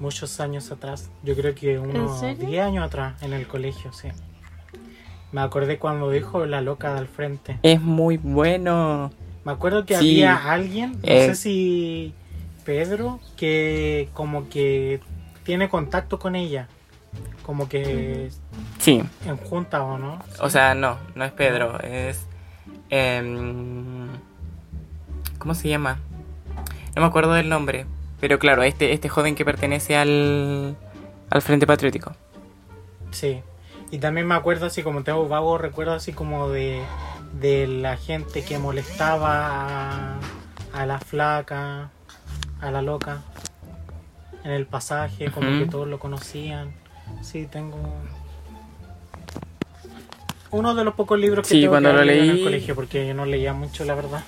[0.01, 1.11] muchos años atrás.
[1.23, 2.47] Yo creo que unos serio?
[2.47, 4.09] 10 años atrás, en el colegio, sí.
[5.33, 7.59] Me acordé cuando dijo la loca del frente.
[7.63, 9.11] Es muy bueno.
[9.45, 10.23] Me acuerdo que Sí.
[10.23, 11.27] había alguien, no Eh.
[11.29, 12.15] sé si
[12.65, 15.01] Pedro, que como que
[15.45, 16.69] tiene contacto con ella.
[17.45, 18.31] Como que
[18.79, 20.19] Sí, en junta o no.
[20.41, 22.27] o sea, no, no es Pedro, es...
[22.91, 24.09] em,
[25.39, 25.99] ¿Cómo se llama?
[26.97, 27.87] No me acuerdo del nombre,
[28.21, 30.77] pero claro, este, este joven que pertenece al,
[31.31, 32.13] al Frente Patriótico.
[33.13, 33.41] Sí.
[33.91, 36.83] Y también me acuerdo así como tengo vago recuerdo así como de,
[37.41, 40.19] de la gente que molestaba a,
[40.73, 41.91] a la flaca,
[42.61, 43.23] a la loca
[44.45, 46.73] en el pasaje, como que todos lo conocían.
[47.23, 47.79] Sí, tengo
[50.51, 52.45] uno de los pocos libros que Sí, tengo cuando que lo leído en leí- el
[52.45, 54.23] colegio porque yo no leía mucho, la verdad.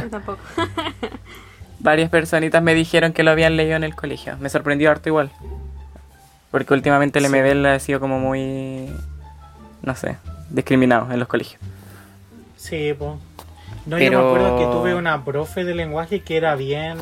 [0.00, 0.38] Yo tampoco.
[1.80, 4.36] Varias personitas me dijeron que lo habían leído en el colegio.
[4.38, 5.30] Me sorprendió harto igual.
[6.50, 7.30] Porque últimamente el Sí.
[7.30, 8.88] MBL ha sido como muy...
[9.82, 10.16] No sé,
[10.50, 11.60] discriminado en los colegios.
[12.56, 13.12] Sí, pues.
[13.86, 16.98] No, Pero- yo me acuerdo que tuve una profe de lenguaje que era bien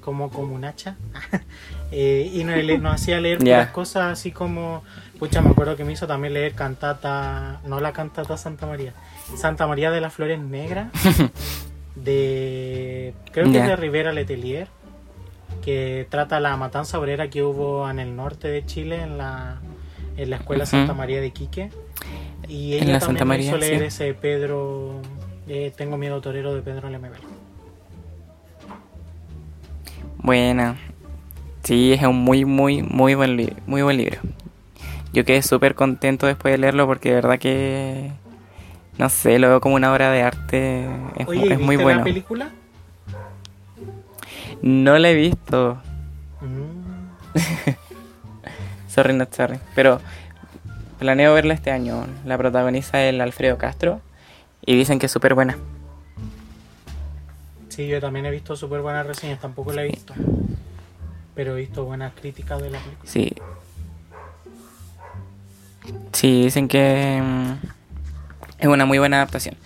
[0.00, 0.96] como como un hacha
[1.92, 4.84] Eh, y nos, hacía leer puras cosas así como
[5.18, 8.92] pucha me acuerdo que me hizo también leer cantata no la cantata Santa María
[9.36, 10.86] Santa María de las Flores Negras
[11.96, 14.68] de creo que es de Rivera Letelier
[15.60, 19.60] que trata la matanza obrera que hubo en el norte de Chile en la
[20.16, 20.66] en la escuela.
[20.66, 21.70] Santa María de Iquique
[22.48, 23.84] y En ella la también Santa María, hizo leer sí.
[23.84, 25.00] ese Pedro
[25.48, 27.20] eh, Tengo miedo torero de Pedro Lemebel.
[30.18, 30.76] Buena.
[31.64, 34.18] Sí, es un muy, muy, muy buen, muy buen libro.
[35.12, 38.10] Yo quedé súper contento después de leerlo porque de verdad que...
[38.98, 40.84] No sé, lo veo como una obra de arte.
[41.16, 42.04] Es, mu- Oye, es ¿viste muy la bueno.
[42.04, 42.50] película?
[44.62, 45.80] No la he visto.
[46.40, 47.10] Mm,
[48.88, 49.58] Sorry, not sorry.
[49.74, 50.00] Pero
[50.98, 52.06] planeo verla este año.
[52.24, 54.00] La protagoniza el Alfredo Castro.
[54.66, 55.56] Y dicen que es súper buena.
[57.68, 60.12] Sí, yo también he visto súper buenas reseñas, tampoco la he visto.
[61.34, 63.10] Pero he visto buenas críticas de la película.
[63.10, 63.32] Sí.
[66.12, 67.52] Sí, dicen que mm,
[68.58, 69.56] es una muy buena adaptación.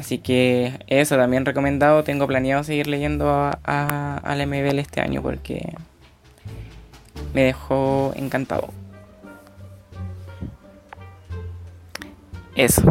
[0.00, 2.04] Así que eso también recomendado.
[2.04, 5.74] Tengo planeado seguir leyendo a, a- al MBL este año porque
[7.34, 8.70] me dejó encantado.
[12.56, 12.82] Eso.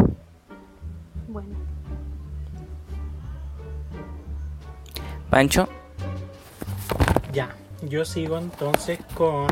[1.26, 1.48] Bueno.
[5.30, 5.68] Pancho.
[7.32, 7.50] Ya,
[7.82, 9.48] yo sigo entonces con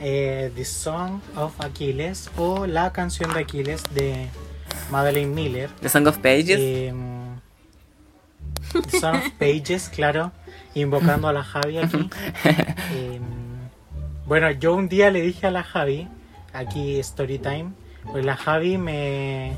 [0.00, 4.28] eh, The Song of Achilles o La canción de Aquiles de
[4.90, 5.70] Madeleine Miller.
[5.80, 6.58] The Song of Pages.
[6.60, 6.92] Eh,
[8.72, 10.32] The Song of Pages, claro,
[10.74, 12.08] invocando a la Javi aquí.
[12.94, 13.20] Eh,
[14.26, 16.08] bueno, yo un día le dije a la Javi,
[16.52, 17.72] aquí story time,
[18.10, 19.52] pues la Javi me,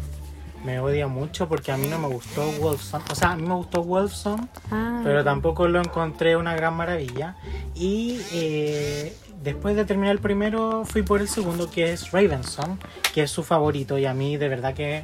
[0.65, 3.03] me odia mucho porque a mí no me gustó Wolfson.
[3.11, 7.37] O sea, a mí me gustó Wolfson, Ah, pero tampoco lo encontré una gran maravilla.
[7.75, 12.81] Y eh, después de terminar el primero, fui por el segundo, que es Ravenson,
[13.13, 13.99] que es su favorito.
[13.99, 15.03] Y a mí, de verdad, que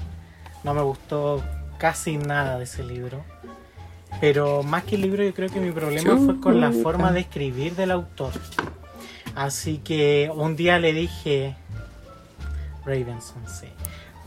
[0.65, 1.45] no me gustó
[1.79, 3.23] casi nada de ese libro.
[4.21, 7.21] Pero más que el libro, yo creo que mi problema fue con la forma de
[7.21, 8.33] escribir del autor.
[9.35, 11.55] Así que un día le dije.
[12.85, 13.67] Ravenson, sí.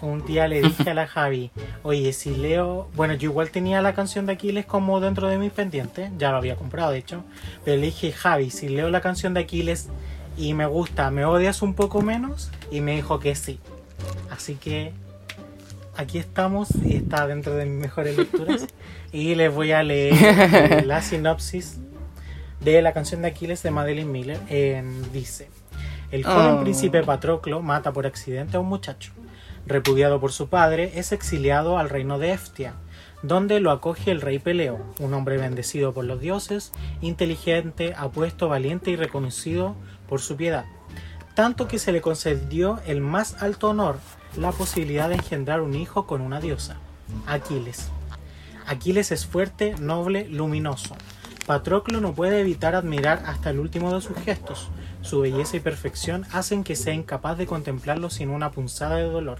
[0.04, 1.50] Un día le dije a la Javi,
[1.82, 2.90] oye, si leo.
[2.94, 6.38] Bueno, yo igual tenía la canción de Aquiles como dentro de mis pendientes, ya lo
[6.38, 7.24] había comprado de hecho.
[7.64, 9.88] Pero le dije, Javi, si leo la canción de Aquiles
[10.38, 12.52] y me gusta, ¿me odias un poco menos?
[12.70, 13.60] Y me dijo que sí.
[14.30, 14.92] Así que
[15.96, 18.68] aquí estamos y está dentro de mis mejores lecturas.
[19.14, 21.78] y les voy a leer la sinopsis
[22.60, 24.40] de la canción de Aquiles de Madeleine Miller.
[24.50, 24.84] Eh,
[25.14, 25.48] dice:
[26.12, 26.62] El joven Oh.
[26.62, 29.14] príncipe Patroclo mata por accidente a un muchacho.
[29.66, 32.74] Repudiado por su padre, es exiliado al reino de Eftia,
[33.22, 38.92] donde lo acoge el rey Peleo, un hombre bendecido por los dioses, inteligente, apuesto, valiente
[38.92, 39.76] y reconocido
[40.10, 40.66] por su piedad.
[41.34, 43.98] Tanto que se le concedió el más alto honor,
[44.38, 46.76] la posibilidad de engendrar un hijo con una diosa,
[47.26, 47.90] Aquiles.
[48.68, 50.96] Aquiles es fuerte, noble, luminoso.
[51.46, 54.70] Patroclo no puede evitar admirar hasta el último de sus gestos.
[55.02, 59.40] Su belleza y perfección hacen que sea incapaz de contemplarlo sin una punzada de dolor.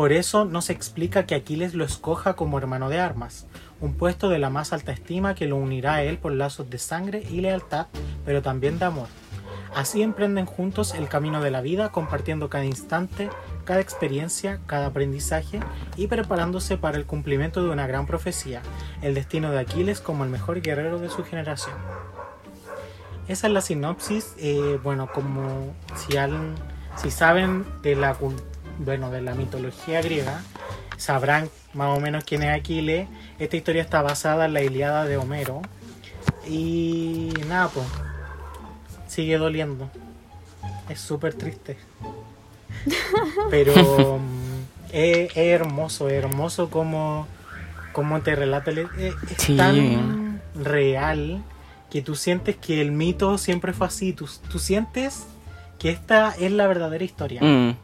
[0.00, 3.46] Por eso no se explica que Aquiles lo escoja como hermano de armas,
[3.82, 6.78] un puesto de la más alta estima que lo unirá a él por lazos de
[6.78, 7.88] sangre y lealtad,
[8.24, 9.08] pero también de amor.
[9.74, 13.28] Así emprenden juntos el camino de la vida, compartiendo cada instante,
[13.66, 15.60] cada experiencia, cada aprendizaje
[15.98, 18.62] y preparándose para el cumplimiento de una gran profecía,
[19.02, 21.76] el destino de Aquiles como el mejor guerrero de su generación.
[23.28, 24.32] Esa es la sinopsis.
[24.38, 26.14] eh, bueno, como si,
[26.96, 28.40] si saben de la, cul-
[28.84, 30.42] bueno, de la mitología griega,
[30.96, 33.08] sabrán más o menos quién es Aquiles.
[33.38, 35.62] Esta historia está basada en la Iliada de Homero.
[36.48, 37.86] Y nada, pues,
[39.06, 39.90] sigue doliendo.
[40.88, 41.76] Es súper triste.
[43.50, 47.26] Pero mm, es, es hermoso, es hermoso como,
[47.92, 48.70] como te relata.
[48.70, 49.56] el- Es, es Sí.
[49.56, 51.42] tan real
[51.90, 54.12] que tú sientes que el mito siempre fue así.
[54.12, 55.26] Tú, tú sientes
[55.78, 57.40] que esta es la verdadera historia.
[57.42, 57.74] Mm,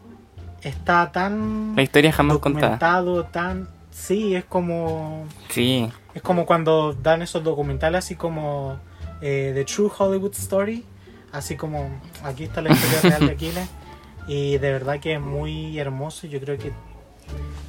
[0.66, 2.62] Está tan La historia jamás contada.
[2.78, 3.68] documentado, tan...
[3.92, 5.24] Sí, es como...
[5.48, 5.88] Sí.
[6.14, 8.76] Es como cuando dan esos documentales así como
[9.22, 10.84] eh, The True Hollywood Story,
[11.32, 11.88] así como
[12.24, 13.68] aquí está la historia real de Aquiles
[14.28, 16.72] y de verdad que es muy hermoso, yo creo que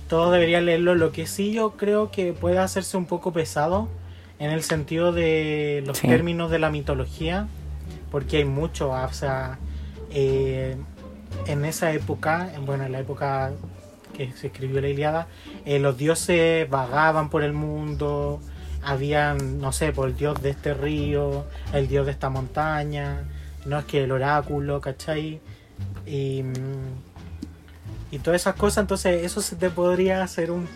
[0.10, 3.88] todos deberían leerlo, lo que sí yo creo que puede hacerse un poco pesado
[4.40, 6.08] en el sentido de los Sí.
[6.08, 7.48] términos de la mitología,
[8.12, 9.60] porque hay mucho, o sea,
[10.12, 10.76] eh,
[11.48, 13.52] en esa época, en- bueno, en la época
[14.16, 15.28] que se escribió la Iliada,
[15.66, 18.40] eh, los dioses vagaban por el mundo,
[18.84, 23.24] habían, no sé, por el dios de este río, el dios de esta montaña,
[23.66, 25.40] no es que el oráculo, ¿cachai?
[26.06, 26.44] Y,
[28.12, 30.68] y todas esas cosas, entonces eso se te podría hacer un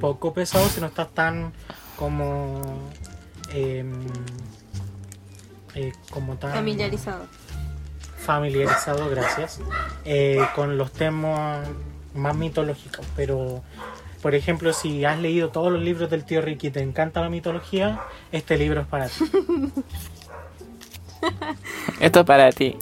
[0.00, 1.52] poco pesado si no estás tan
[1.96, 2.62] como...
[3.52, 3.92] em,
[5.74, 7.26] eh, como tan Familiarizado.
[8.28, 9.58] Familiarizado, gracias,
[10.04, 11.66] eh, con los temas
[12.14, 13.06] más mitológicos.
[13.16, 13.62] Pero,
[14.20, 17.30] por ejemplo, si has leído todos los libros del tío Ricky y te encanta la
[17.30, 18.00] mitología,
[18.30, 19.24] este libro es para ti.
[22.00, 22.76] Esto es para ti.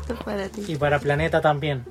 [0.00, 0.64] Esto es para ti.
[0.66, 1.84] Y para Planeta también.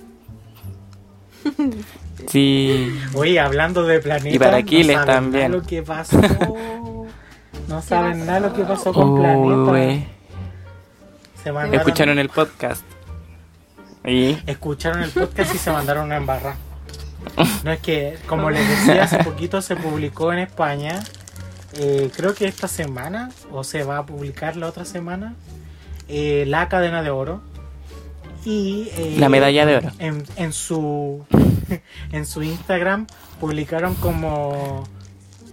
[2.28, 2.93] Sí.
[3.14, 5.51] Oye, hablando de Planeta, Y para Aquiles no saben también.
[5.51, 6.20] nada lo que pasó.
[7.68, 10.20] No saben nada lo que pasó con Planeta.
[11.43, 12.83] Se mandaron- Escucharon el podcast.
[14.05, 16.55] Y escucharon el podcast y se mandaron una embarrada.
[17.63, 20.99] No es que, como les decía, hace poquito se publicó en España,
[21.73, 25.35] eh, creo que esta semana, o se va a publicar la otra semana,
[26.07, 27.41] eh, la cadena de oro.
[28.43, 29.91] Y eh, La medalla de oro.
[29.99, 31.23] En, en su
[32.11, 33.05] en su Instagram
[33.39, 34.83] publicaron como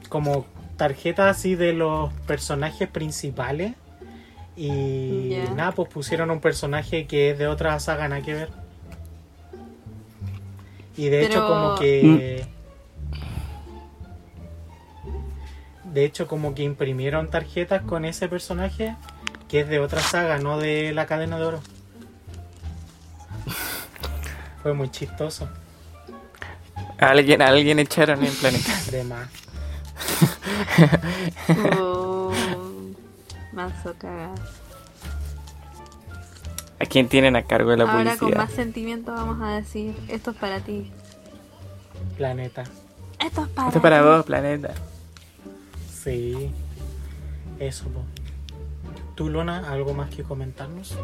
[0.09, 0.47] como
[0.79, 3.75] tarjetas así de los personajes principales.
[4.61, 8.49] Y nada, pues pusieron un personaje que es de otra saga, nada que ver.
[10.97, 12.45] Y de hecho como que...
[15.85, 18.97] De hecho como que imprimieron tarjetas con ese personaje
[19.49, 21.61] que es de otra saga, no de la cadena de oro.
[24.65, 25.49] Fue muy chistoso.
[26.99, 28.73] alguien, alguien echaron en planeta.
[28.91, 29.29] De más.
[33.59, 34.35] Mazo cagada.
[36.81, 38.39] ¿A quién tienen a cargo de la Ahora con publicidad?
[38.39, 40.93] más sentimiento vamos a decir, esto es para ti.
[42.17, 42.63] Planeta.
[43.19, 44.05] Esto es para Esto es para ti.
[44.07, 44.75] vos, planeta.
[45.93, 46.53] Sí.
[47.59, 48.03] Eso, po.
[49.17, 50.97] ¿Tú, Luna, algo más que comentarnos?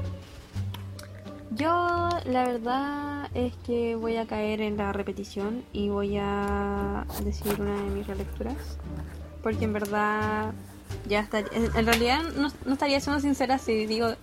[1.50, 7.60] Yo la verdad es que voy a caer en la repetición y voy a decir
[7.60, 8.78] una de mis relecturas.
[9.42, 10.52] Porque en verdad
[11.08, 11.50] ya estaría...
[11.54, 14.14] En realidad no, no estaría siendo sincera si digo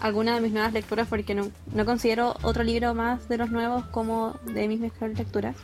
[0.00, 3.84] alguna de mis nuevas lecturas porque no, no considero otro libro más de los nuevos
[3.86, 5.54] como de mis mejores lecturas.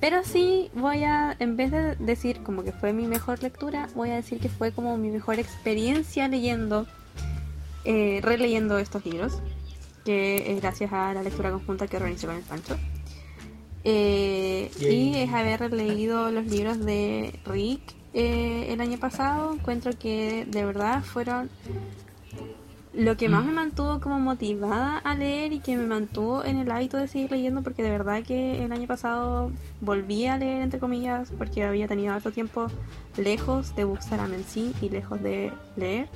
[0.00, 4.10] Pero sí voy a, en vez de decir como que fue mi mejor lectura, voy
[4.10, 6.86] a decir que fue como mi mejor experiencia leyendo,
[7.84, 9.40] eh, releyendo estos libros
[10.06, 12.78] que es gracias a la lectura conjunta que organizé con el Pancho.
[13.84, 17.82] Eh, y es haber leído los libros de Rick
[18.16, 19.52] eh, el año pasado.
[19.52, 21.50] Encuentro que de verdad fueron
[22.94, 26.70] lo que más me mantuvo como motivada a leer y que me mantuvo en el
[26.70, 29.52] hábito de seguir leyendo porque de verdad que el año pasado
[29.82, 32.68] volví a leer entre comillas porque había tenido harto tiempo
[33.18, 36.08] lejos de Bookstagram en sí y lejos de leer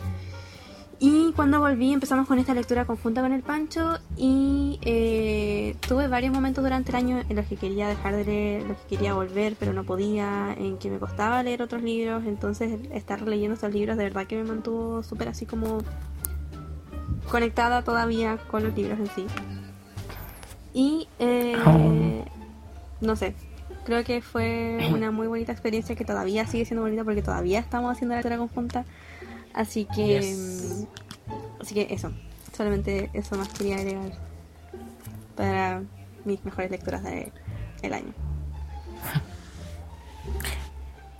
[1.00, 6.32] y cuando volví empezamos con esta lectura conjunta con el Pancho y eh, tuve varios
[6.32, 9.14] momentos durante el año en los que quería dejar de leer, en los que quería
[9.14, 13.72] volver pero no podía, en que me costaba leer otros libros, entonces estar leyendo estos
[13.72, 15.78] libros de verdad que me mantuvo súper así como
[17.30, 19.26] conectada todavía con los libros en sí.
[20.74, 22.24] Y eh, Oh.
[23.00, 23.34] no sé,
[23.84, 27.90] creo que fue una muy bonita experiencia que todavía sigue siendo bonita porque todavía estamos
[27.92, 28.84] haciendo la lectura conjunta.
[29.54, 30.86] Así que Yes.
[31.28, 32.12] mm, así que eso,
[32.56, 34.12] solamente eso más quería agregar
[35.36, 35.82] para
[36.24, 37.32] mis mejores lecturas de
[37.82, 38.12] el año.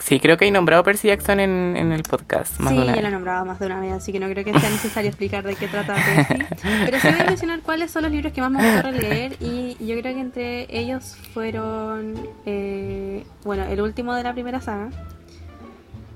[0.03, 2.59] Sí, creo que he nombrado Percy Jackson en, en el podcast.
[2.59, 3.03] Más sí, de una vez.
[3.03, 5.45] lo he nombrado más de una vez, así que no creo que sea necesario explicar
[5.45, 6.45] de qué trata Percy.
[6.87, 9.77] Pero sí voy a mencionar cuáles son los libros que más me gustó releer y
[9.79, 12.15] yo creo que entre ellos fueron,
[12.47, 14.89] eh, bueno, el último de la primera saga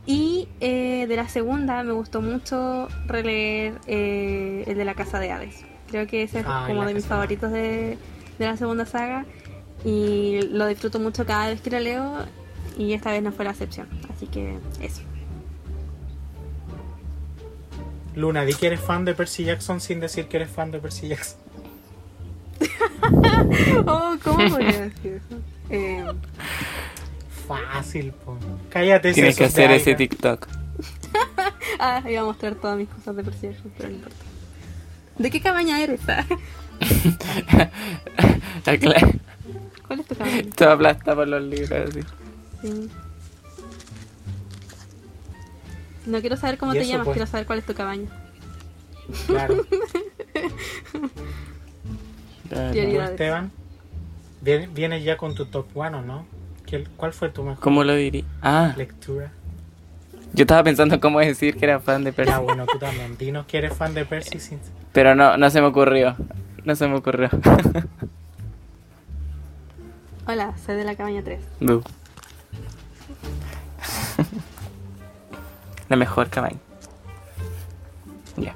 [0.06, 5.32] y eh, de la segunda me gustó mucho releer eh, el de la Casa de
[5.32, 7.96] Hades, Creo que ese es Ay, como de mis favoritos de,
[8.38, 9.24] de la segunda saga.
[9.84, 12.26] Y lo disfruto mucho cada vez que lo leo.
[12.76, 13.86] Y esta vez no fue la excepción.
[14.12, 15.02] Así que eso.
[18.16, 21.08] Luna, di que eres fan de Percy Jackson sin decir que eres fan de Percy
[21.08, 21.38] Jackson.
[23.86, 25.40] Oh, ¿cómo podría decir eso?
[25.70, 26.04] Eh,
[27.46, 28.36] Fácil, po.
[28.70, 29.94] Cállate, Tienes que hacer ese.
[29.94, 30.48] TikTok.
[31.78, 34.16] ah, iba a mostrar todas mis cosas de Jackson, pero no importa.
[35.18, 36.00] ¿De qué cabaña eres?
[38.80, 39.10] claro.
[39.86, 40.42] ¿Cuál es tu cabaña?
[40.56, 42.00] Todo aplasta por los libros así.
[42.62, 42.90] Sí.
[46.06, 47.14] No quiero saber cómo te eso, llamas, pues.
[47.16, 48.08] quiero saber cuál es tu cabaña.
[49.26, 49.64] Claro.
[52.48, 52.48] Claro.
[52.48, 53.10] ¿Tú, Prioridades.
[53.10, 53.52] Esteban?
[54.40, 56.26] Viene- Vienes ya con tu top one, ¿o no?
[56.66, 58.24] ¿Qué- ¿Cuál fue tu mejor ¿Cómo lo diría?
[58.42, 59.30] Ah, lectura?
[60.32, 62.32] yo estaba pensando cómo decir que era fan de Percy.
[62.32, 63.16] Ya, bueno, tú también.
[63.16, 64.58] Dinos que eres fan de Percy sin...
[64.92, 66.16] Pero no, no se me ocurrió.
[66.64, 67.28] No se me ocurrió.
[70.26, 71.38] Hola, soy de la cabaña 3.
[71.60, 71.82] Bu.
[75.88, 76.56] La mejor cabaña.
[78.36, 78.54] Ya.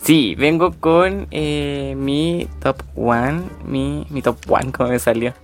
[0.00, 3.42] Sí, vengo con eh, mi top one.
[3.66, 5.34] Mi, mi top one, como me salió.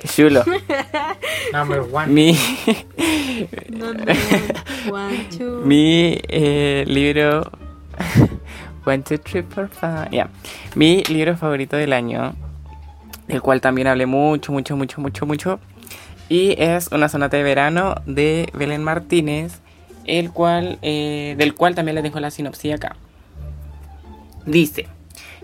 [0.00, 0.42] Qué chulo.
[1.52, 2.06] Number one.
[2.06, 2.34] mi
[4.90, 5.60] one, two.
[5.64, 7.50] mi eh, libro.
[8.86, 10.08] One, two, three, four, five.
[10.10, 10.30] Ya.
[10.74, 12.34] Mi libro favorito del año.
[13.28, 15.60] Del cual también hablé mucho, mucho, mucho, mucho, mucho.
[16.30, 19.60] Y es una sonata de verano de Belén Martínez.
[20.06, 22.96] El cual, eh, del cual también le dejo la sinopsis acá.
[24.46, 24.88] Dice: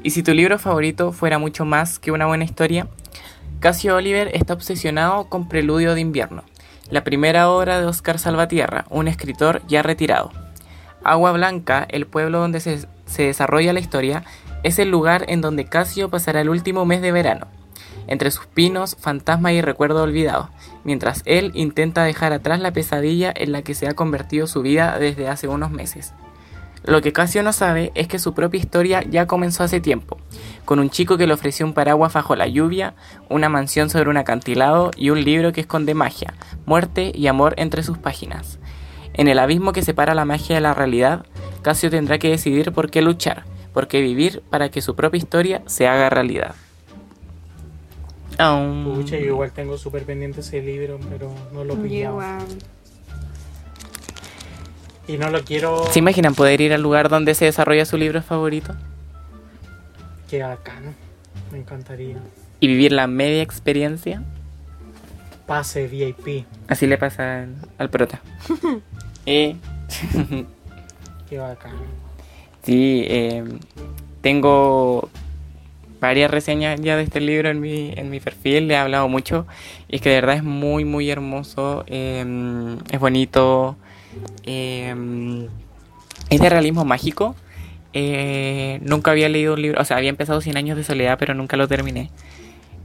[0.03, 2.89] ¿Y si tu libro favorito fuera mucho más que una buena historia?
[3.61, 6.45] Casio Oliver está obsesionado con Preludio de Invierno,
[6.91, 10.31] la primera obra de Oscar Salvatierra, un escritor ya retirado.
[11.03, 12.87] Agua Blanca, el pueblo donde se,
[13.17, 14.25] desarrolla la historia,
[14.63, 17.47] es el lugar en donde Casio pasará el último mes de verano,
[18.09, 20.51] entre sus pinos, fantasmas y recuerdos olvidados,
[20.85, 24.99] mientras él intenta dejar atrás la pesadilla en la que se ha convertido su vida
[24.99, 26.13] desde hace unos meses.
[26.87, 30.19] Lo que Casio no sabe es que su propia historia ya comenzó hace tiempo,
[30.65, 32.95] con un chico que le ofreció un paraguas bajo la lluvia,
[33.29, 36.35] una mansión sobre un acantilado y un libro que esconde magia,
[36.65, 38.61] muerte y amor entre sus páginas.
[39.15, 41.27] En el abismo que separa la magia de la realidad,
[41.63, 45.63] Casio tendrá que decidir por qué luchar, por qué vivir para que su propia historia
[45.67, 46.55] se haga realidad.
[48.39, 48.85] Aún.
[48.95, 52.39] Pucha, yo igual tengo súper pendiente ese libro, pero no lo pillaba.
[55.09, 55.85] Y no lo quiero...
[55.93, 58.75] ¿Se imaginan poder ir al lugar donde se desarrolla su libro favorito?
[60.29, 60.95] Que bacán.
[61.53, 62.17] Me encantaría.
[62.59, 64.23] Y vivir la media experiencia?
[65.47, 66.45] Pase VIP.
[66.67, 68.21] Así le pasa al, al prota.
[69.29, 69.57] Eh,
[71.29, 71.73] Qué bacán.
[72.63, 73.43] sí, eh,
[74.21, 75.09] tengo
[76.01, 79.45] varias reseñas ya de este libro en mi, en mi perfil, le he hablado mucho.
[79.89, 81.83] Y es que de verdad es muy, muy hermoso.
[81.89, 83.77] eh, es bonito.
[84.45, 85.49] Eh,
[86.31, 87.35] es de realismo mágico.
[87.93, 91.35] eh, nunca había leído un libro, o sea, había empezado 100 años de soledad, pero
[91.35, 92.11] nunca lo terminé.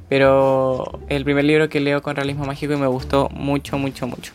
[0.07, 4.34] Pero el primer libro que leo con realismo mágico y me gustó mucho, mucho, mucho.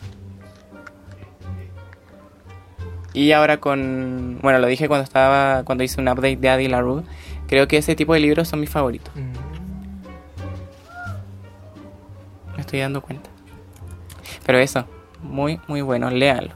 [3.13, 7.03] Y ahora con, bueno, lo dije cuando estaba, cuando hice un update de Adi LaRue,
[7.47, 9.11] creo que ese tipo de libros son mis favoritos.
[9.15, 9.33] Mm.
[12.55, 13.29] Me estoy dando cuenta.
[14.45, 14.85] Pero eso,
[15.23, 16.53] muy, muy bueno, léanlo.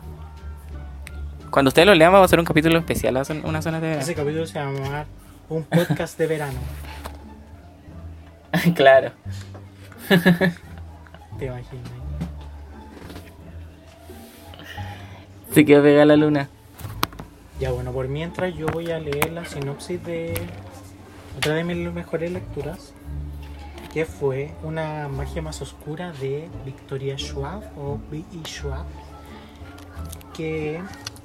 [1.52, 4.14] Cuando ustedes lo lean, vamos a hacer un capítulo especial, a una zona de Ese
[4.14, 4.24] verano.
[4.24, 5.06] capítulo se va a llamar
[5.50, 6.60] Un podcast de verano.
[8.76, 9.12] claro.
[11.38, 11.92] Te imaginas.
[15.54, 16.48] Se quedó pegada la luna.
[17.60, 20.34] Ya bueno, por mientras yo voy a leer la sinopsis de
[21.38, 22.94] otra de mis mejores lecturas,
[23.94, 28.48] que fue Una magia más oscura de Victoria Schwab o B.E.
[28.48, 28.86] Schwab,
[30.34, 30.80] que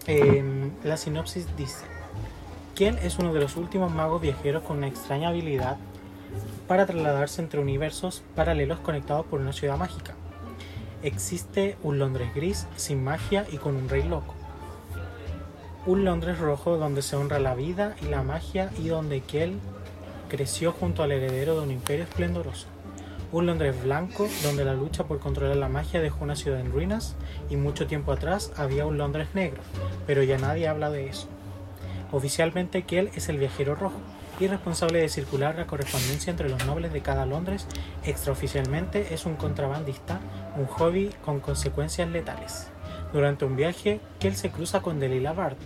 [0.06, 1.84] em, la sinopsis dice,
[2.74, 5.76] Kiel es uno de los últimos magos viajeros con una extraña habilidad
[6.68, 10.14] para trasladarse entre universos paralelos conectados por una ciudad mágica.
[11.02, 14.34] Existe un Londres gris, sin magia y con un rey loco
[15.86, 19.58] un Londres rojo donde se honra la vida y la magia y donde Kiel
[20.28, 22.66] creció junto al heredero de un imperio esplendoroso.
[23.32, 27.16] Un Londres blanco donde la lucha por controlar la magia dejó una ciudad en ruinas
[27.50, 29.60] y mucho tiempo atrás había un Londres negro,
[30.06, 31.28] pero ya nadie habla de eso.
[32.12, 34.00] Oficialmente Kiel es el viajero rojo
[34.38, 37.66] y responsable de circular la correspondencia entre los nobles de cada Londres.
[38.04, 40.20] Extraoficialmente es un contrabandista,
[40.56, 42.68] un hobby con consecuencias letales.
[43.12, 45.56] Durante un viaje, Kiel se cruza con Delilah Bard,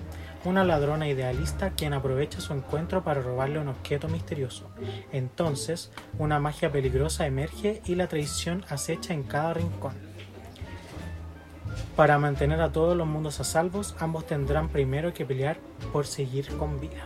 [0.45, 4.71] una ladrona idealista quien aprovecha su encuentro para robarle un objeto misterioso.
[5.13, 9.93] Entonces, una magia peligrosa emerge y la traición acecha en cada rincón.
[11.95, 15.59] Para mantener a todos los mundos a salvos, ambos tendrán primero que pelear
[15.93, 17.05] por seguir con vida.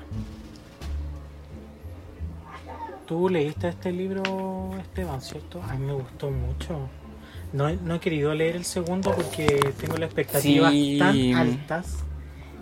[3.07, 5.61] Tú leíste este libro, Esteban, ¿cierto?
[5.63, 6.89] A mí me gustó mucho.
[7.53, 9.47] No, no he querido leer el segundo porque
[9.79, 10.97] tengo las expectativas Sí.
[10.99, 11.99] tan altas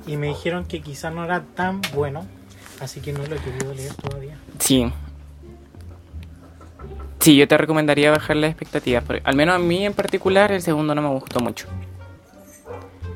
[0.07, 2.27] y me dijeron que quizás no era tan bueno,
[2.81, 4.37] así que no lo he querido leer todavía.
[4.59, 4.93] Sí.
[7.21, 9.05] Sí, yo te recomendaría bajar las expectativas.
[9.05, 11.69] porque al menos a mí en particular el segundo no me gustó mucho.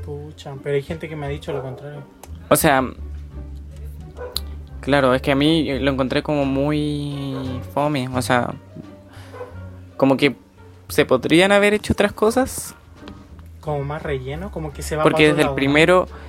[0.05, 2.05] Pucha, pero hay gente que me ha dicho lo contrario.
[2.49, 2.85] O sea,
[4.81, 8.09] claro, es que a mí lo encontré como muy fome.
[8.15, 8.55] O sea,
[9.97, 10.37] como que
[10.89, 12.77] se podrían haber hecho otras cosas.
[13.61, 16.26] Como más relleno, como que se va Porque desde el lado, ¿no?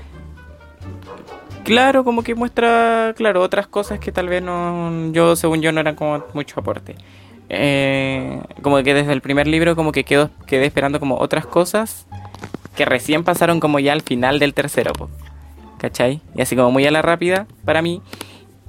[1.67, 5.79] Claro, como que muestra, claro, otras cosas que tal vez no, yo, según yo, no
[5.79, 6.95] eran como mucho aporte.
[7.49, 12.07] Eh, como que desde el primer libro como que quedo, quedé esperando como otras cosas
[12.75, 15.09] que recién pasaron como ya al final del tercero, po,
[15.77, 16.21] ¿cachai?
[16.35, 18.01] Y así como muy a la rápida para mí.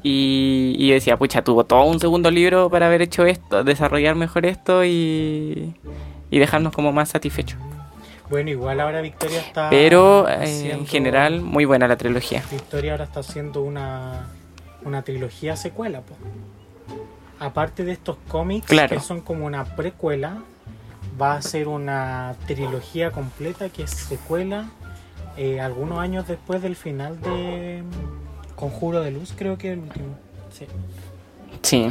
[0.02, 4.14] Y, y yo decía, pucha, tuvo todo un segundo libro para haber hecho esto, desarrollar
[4.14, 5.74] mejor esto y,
[6.30, 7.58] y dejarnos como más satisfechos.
[8.30, 9.70] Bueno, igual ahora Victoria está.
[9.70, 12.42] Pero eh, haciendo- en general, muy buena la trilogía.
[12.50, 14.26] Victoria ahora está haciendo una,
[14.84, 16.14] una trilogía secuela, po.
[17.40, 18.96] Aparte de estos cómics Claro.
[18.96, 20.38] que son como una precuela,
[21.20, 24.66] va a ser una trilogía completa que es secuela
[25.36, 27.82] eh, algunos años después del final de
[28.56, 30.16] Conjuro de Luz, creo que el último.
[30.50, 30.66] Sí.
[31.62, 31.90] Sí,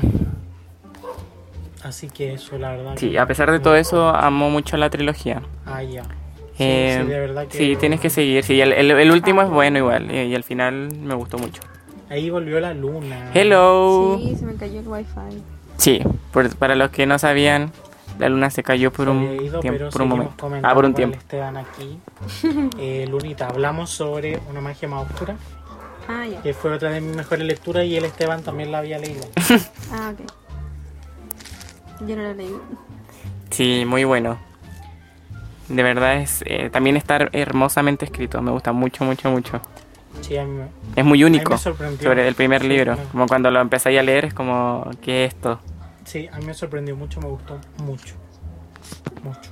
[1.83, 2.93] Así que eso, la verdad.
[2.97, 5.41] sí, a pesar de todo eso, amo mucho la trilogía.
[5.65, 6.03] Ah, ya.
[6.57, 7.57] Sí, Eh, sí, de verdad que.
[7.57, 8.43] Sí, tienes que seguir.
[8.43, 10.09] Sí, el, el- el último es bueno igual.
[10.09, 11.61] eh, Y al final me gustó mucho.
[12.09, 13.31] Ahí volvió la luna.
[13.33, 14.17] Hello.
[14.19, 15.43] Sí, se me cayó el wifi.
[15.77, 16.01] Sí,
[16.31, 17.71] por- para los que no sabían,
[18.17, 20.49] la luna se cayó por Se un ido, tiempo, pero por un momento.
[20.63, 21.17] Ah, por un tiempo.
[21.17, 21.99] Esteban aquí.
[22.79, 25.35] Eh, Lunita, hablamos sobre una magia más oscura,
[26.07, 26.41] Ah, ya.
[26.41, 29.21] que fue otra de mis mejores lecturas y el Esteban también la había leído.
[29.91, 30.31] Ah, ok.
[32.07, 32.55] Yo no lo leí.
[33.51, 34.37] Sí, muy bueno.
[35.67, 38.41] De verdad es eh, también está hermosamente escrito.
[38.41, 39.61] Me gusta mucho, mucho, mucho.
[40.21, 42.09] Sí, a mí me- Es muy único me sorprendió.
[42.09, 42.97] sobre el primer Sí, libro.
[43.11, 45.59] Como cuando lo empecé a leer es como, ¿qué es esto?
[46.05, 48.15] sí, a mí me sorprendió mucho, me gustó mucho.
[49.23, 49.51] Mucho.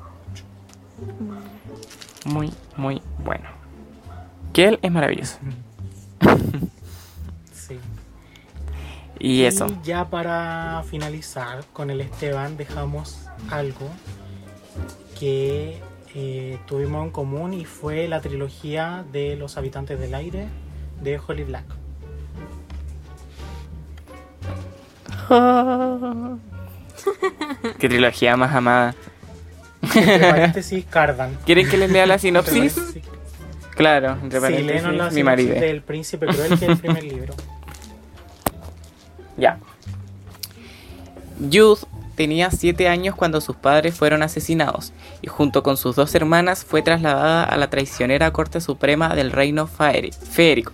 [2.25, 3.49] Muy, muy bueno.
[4.53, 5.37] Kiel es maravilloso.
[7.53, 7.77] Sí.
[9.19, 9.67] Y eso.
[9.83, 13.89] ya para finalizar con el Esteban dejamos algo
[15.19, 15.81] que
[16.15, 20.47] eh, tuvimos en común y fue la trilogía de los habitantes del aire
[21.01, 21.65] de Holly Black.
[27.79, 28.95] Qué trilogía más amada.
[29.81, 31.37] Entre paréntesis, Cardan.
[31.45, 32.73] ¿Quieren que les lea la Entre sinopsis?
[32.73, 33.03] paréntesis,
[33.75, 35.55] Claro, entre Sí, léenos la paréntesis, mi marido.
[35.59, 37.33] del Príncipe Cruel, que es el primer libro.
[39.37, 39.59] Ya.
[41.49, 41.83] Youth
[42.15, 46.81] tenía 7 años cuando sus padres fueron asesinados y junto con sus dos hermanas fue
[46.81, 50.73] trasladada a la traicionera Corte Suprema del Reino Feérico.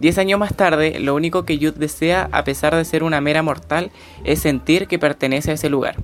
[0.00, 3.42] Diez años más tarde, lo único que Youth desea, a pesar de ser una mera
[3.42, 3.90] mortal,
[4.24, 5.96] es sentir que pertenece a ese lugar.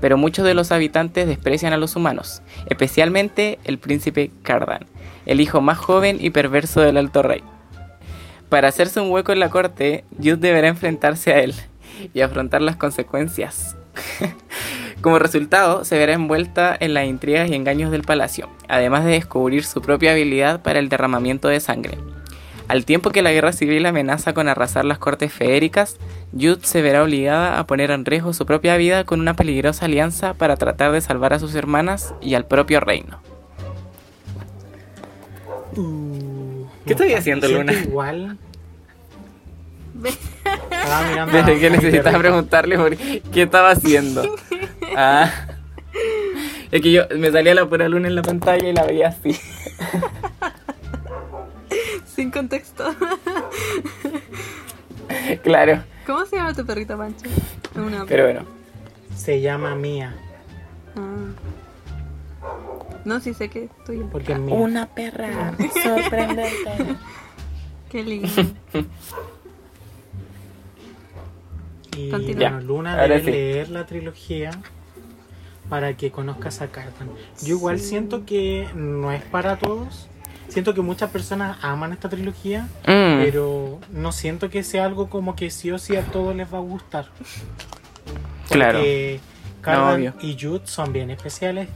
[0.00, 4.86] Pero muchos de los habitantes desprecian a los humanos, especialmente el príncipe Cardan,
[5.24, 7.44] el hijo más joven y perverso del Alto Rey.
[8.48, 11.54] Para hacerse un hueco en la corte, Youth deberá enfrentarse a él
[12.12, 13.76] y afrontar las consecuencias.
[15.00, 19.64] Como resultado, se verá envuelta en las intrigas y engaños del palacio, además de descubrir
[19.64, 21.98] su propia habilidad para el derramamiento de sangre.
[22.66, 25.98] Al tiempo que la guerra civil amenaza con arrasar las cortes feéricas,
[26.32, 30.32] Youth se verá obligada a poner en riesgo su propia vida con una peligrosa alianza
[30.32, 33.20] para tratar de salvar a sus hermanas y al propio reino.
[35.76, 37.74] Uh, ¿Qué estoy haciendo, Luna?
[37.74, 38.38] Igual.
[39.94, 40.10] Ve-
[40.70, 42.18] Estaba mirando Desde a que mi necesitaba perrito.
[42.20, 44.22] preguntarle por qué estaba haciendo.
[44.96, 45.28] Ah.
[46.70, 49.36] Es que yo me salía la pura luna en la pantalla y la veía así.
[52.14, 52.94] Sin contexto.
[55.42, 55.82] Claro.
[56.06, 57.26] ¿Cómo se llama tu perrito, Pancho?
[57.74, 58.42] Una Pero bueno.
[59.16, 60.14] Se llama Mía,
[60.96, 61.32] Ah.
[63.04, 64.08] No, sí sé que es tuyo.
[64.12, 64.54] porque es mía.
[64.54, 66.96] Una perra sorprendente.
[67.90, 68.28] Qué lindo.
[71.96, 72.50] Y Continúa.
[72.50, 73.30] bueno, Luna debe sí.
[73.30, 74.50] leer la trilogía
[75.68, 77.10] para que conozcas a Cardan.
[77.42, 77.88] Yo igual Sí.
[77.90, 80.08] siento que no es para todos,
[80.48, 85.34] siento que muchas personas aman esta trilogía, Mm, pero no siento que sea algo como
[85.36, 87.08] que sí o sí a todos les va a gustar.
[88.50, 88.78] Claro.
[88.78, 89.20] Porque
[89.62, 90.14] Cardan obvio.
[90.20, 91.68] y Jude son bien especiales,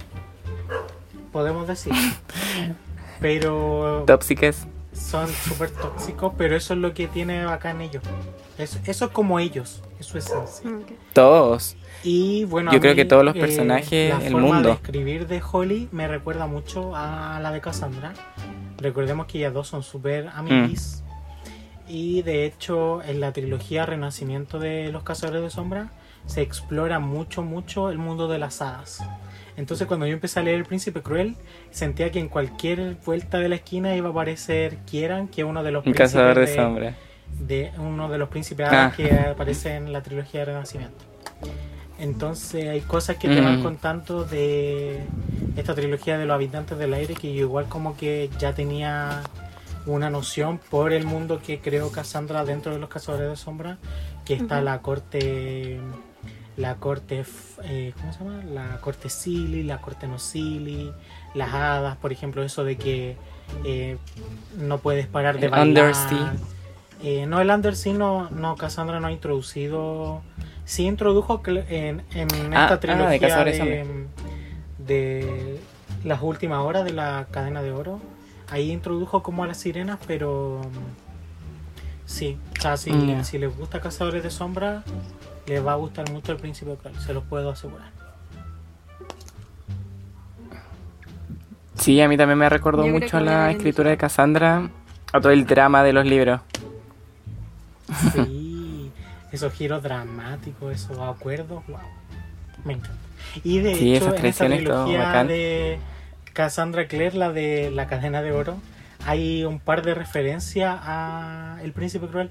[1.33, 1.93] podemos decir.
[3.21, 4.66] Pero Tóxicas.
[4.99, 8.03] Son súper tóxicos, pero eso es lo que tiene bacán ellos.
[8.59, 10.68] Eso, eso es como ellos, es su esencia.
[10.70, 10.92] Ok.
[11.12, 11.76] Todos.
[12.03, 14.68] Y bueno, Yo creo mí, que todos los eh, personajes, la el forma mundo.
[14.68, 18.12] de escribir de Holly me recuerda mucho a la de Cassandra.
[18.78, 21.03] Recordemos que ellas dos son súper amiguis.
[21.05, 21.90] Mm.
[21.90, 25.90] Y de hecho, en la trilogía Renacimiento de los Cazadores de Sombra
[26.26, 29.03] se explora mucho, mucho el mundo de las hadas.
[29.59, 31.35] Entonces, cuando yo empecé a leer El Príncipe Cruel,
[31.71, 35.63] sentía que en cualquier vuelta de la esquina iba a aparecer Kieran, que es uno
[35.63, 36.95] de los Un príncipes cazador de de- sombra.
[37.41, 38.93] de uno de los príncipes Ah.
[38.97, 41.05] que aparece en la trilogía de Renacimiento.
[41.99, 43.63] Entonces hay cosas que te van Mm.
[43.65, 45.01] contando de
[45.57, 49.23] esta trilogía de los habitantes del aire que yo igual como que ya tenía
[49.87, 53.79] una noción por el mundo que creó Cassandra dentro de los cazadores de sombra,
[54.25, 55.81] que está la corte
[56.59, 57.25] la corte
[57.63, 58.43] eh, ¿cómo se llama?
[58.45, 60.93] la corte Silly, la corte no Silly,
[61.35, 63.17] las hadas, por ejemplo, eso de que
[63.65, 63.97] eh,
[64.57, 65.95] no puedes parar de El bailar.
[67.01, 70.21] Eh, no, el Undersea no, no, Cassandra no ha introducido.
[70.65, 74.07] Sí introdujo en, en Ah, esta ah, trilogía de Cazadores de,
[74.79, 75.61] de
[76.05, 78.01] las últimas horas de la cadena de oro.
[78.51, 83.23] Ahí introdujo como a las sirenas, pero mm, sí, o sea, si, Ya.
[83.23, 84.83] si les gusta Cazadores de Sombra,
[85.49, 87.90] les va a gustar mucho el Príncipe Cruel, se los puedo asegurar.
[91.74, 94.68] Sí, a mí también me recordó Yo mucho a la escritura de Cassandra,
[95.12, 96.40] a todo el drama de los libros.
[98.12, 98.90] Sí,
[99.32, 101.78] esos giros dramáticos, esos acuerdos, wow.
[102.64, 102.99] Me encanta.
[103.44, 105.78] Y de Sí, hecho, esas en todo trilogía de
[106.32, 108.57] Cassandra Clare, la de la cadena de oro,
[109.07, 112.30] hay un par de referencias a El Príncipe Cruel.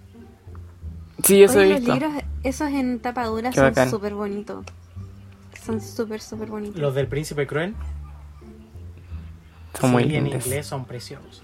[1.23, 1.93] Sí, eso Oye, he los visto.
[1.93, 2.13] libros,
[2.43, 4.65] esos en tapa dura Qué son súper bonitos.
[5.65, 6.79] Son súper, súper bonitos.
[6.79, 7.73] Los del Príncipe Cruel,
[9.79, 10.45] Son muy sí, en lindos.
[10.45, 11.41] inglés son preciosos.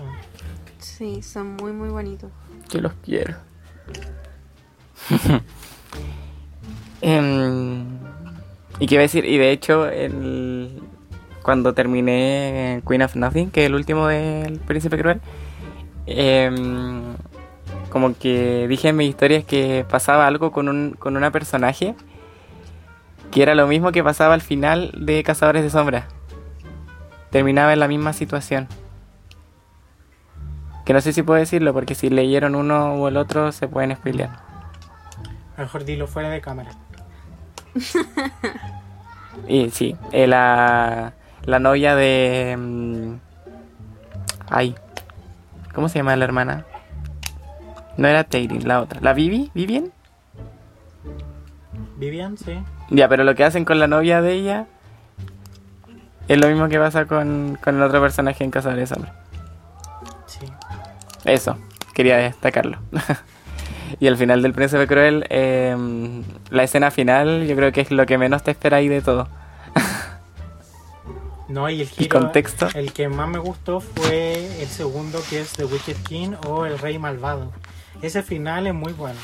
[0.79, 2.31] Sí, son muy, muy bonitos.
[2.69, 3.35] Yo los quiero.
[7.01, 7.83] Em,
[8.79, 10.81] y qué iba a decir, y de hecho, el,
[11.41, 15.19] cuando terminé Queen of Nothing, que es el último del Príncipe Cruel,
[16.05, 17.15] em,
[17.93, 21.93] como que dije en mis historias que pasaba algo con, un, con una personaje
[23.29, 26.05] que era lo mismo que pasaba al final de Cazadores de Sombras.
[27.29, 28.67] Terminaba en la misma situación.
[30.85, 33.95] Que no sé si puedo decirlo, porque si leyeron uno o el otro se pueden
[33.95, 34.39] spoilear.
[35.55, 36.71] Mejor dilo fuera de cámara.
[39.47, 41.13] Y sí, eh, la,
[41.45, 42.55] la novia de...
[42.55, 43.15] mm,
[44.47, 44.75] ay,
[45.73, 46.65] ¿cómo se llama la hermana?
[47.97, 48.99] No era Tayrin, la otra.
[49.01, 49.51] ¿La Vivi?
[49.53, 49.91] ¿Vivian?
[51.97, 52.57] Vivian, sí.
[52.89, 54.67] Ya, pero lo que hacen con la novia de ella
[56.27, 59.13] es lo mismo que pasa con, con el otro personaje en Casa de Sombra.
[60.25, 60.45] Sí.
[61.25, 61.57] Eso,
[61.93, 62.79] quería destacarlo.
[63.99, 65.75] y al final del Príncipe Cruel, eh,
[66.49, 69.27] la escena final, yo creo que es lo que menos te espera ahí de todo.
[71.49, 72.19] No, y el El giro.
[72.19, 72.67] contexto.
[72.73, 76.79] El que más me gustó fue el segundo, que es The Wicked King o El
[76.79, 77.51] Rey Malvado.
[78.03, 79.19] Ese final es muy bueno.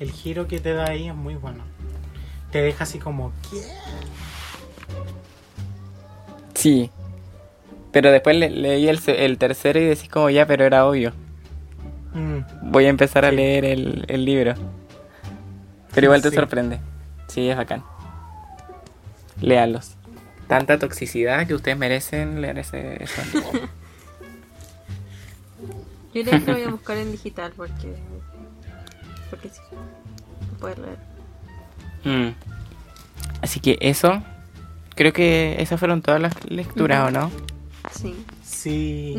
[0.00, 1.62] El giro que te da ahí es muy bueno.
[2.50, 3.62] Te deja así como, ¿qué?
[6.54, 6.90] Sí.
[7.92, 11.12] Pero después le- leí el, se- el tercero y decís como ya, pero era obvio.
[12.14, 14.54] Mm, Voy a empezar a leer el, el libro.
[15.94, 16.36] Pero igual te Sí.
[16.36, 16.80] sorprende.
[17.28, 17.82] Sí, es bacán.
[19.40, 19.94] Léalos.
[20.48, 23.02] Tanta toxicidad que ustedes merecen leer ese...
[23.02, 23.20] eso.
[26.18, 27.94] Yo creo que lo voy a buscar en digital porque.
[29.30, 29.60] Porque sí.
[30.52, 30.98] No poder leer.
[32.04, 32.34] Mm.
[33.42, 34.22] Así que eso...
[34.94, 37.30] Creo que esas fueron todas las lecturas, ¿o no?
[37.92, 38.16] Sí.
[38.42, 39.18] sí.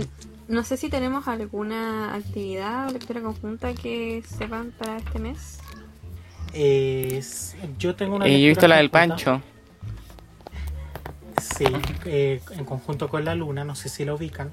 [0.49, 5.59] No sé si tenemos alguna actividad o lectura conjunta que sepan para este mes.
[6.53, 9.15] Es- yo tengo una Eh, yo he visto la del conjunta.
[9.15, 9.41] Pancho.
[11.57, 11.65] Sí,
[12.05, 14.51] eh, en conjunto con la Luna, no sé si lo ubican.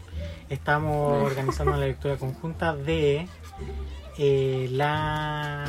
[0.48, 3.28] Estamos organizando una lectura conjunta de
[4.18, 5.66] eh, la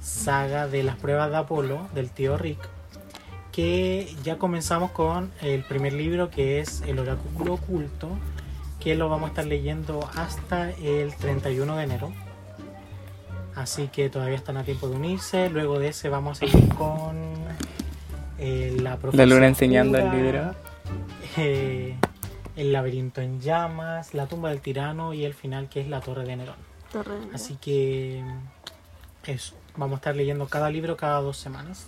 [0.00, 2.58] saga de las pruebas de Apolo del tío Rick.
[3.52, 8.10] Que ya comenzamos con el primer libro que es El Oráculo Oculto,
[8.78, 12.12] que lo vamos a estar leyendo hasta el 31 de enero.
[13.56, 15.50] Así que todavía están a tiempo de unirse.
[15.50, 17.37] Luego de ese vamos a seguir con
[18.38, 20.54] eh, la La profecía luna enseñando el libro.
[21.36, 21.96] eh,
[22.56, 26.24] El laberinto en llamas, La tumba del tirano y el final que es La torre
[26.24, 26.56] de Nerón.
[26.92, 27.34] Torre de Nerón.
[27.34, 28.22] Así que
[29.24, 31.86] eso, vamos a estar leyendo cada libro cada dos semanas.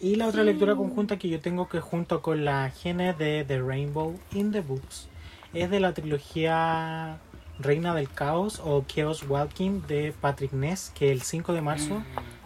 [0.00, 3.60] Y la otra lectura conjunta que yo tengo que junto con la Gene de The
[3.60, 5.08] Rainbow in the Books
[5.54, 7.18] es de la trilogía
[7.58, 12.02] Reina del Caos o Chaos Walking de Patrick Ness, que el 5 de marzo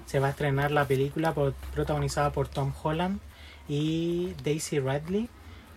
[0.06, 3.20] se va a estrenar la película por- protagonizada por Tom Holland
[3.68, 5.28] y Daisy Ridley.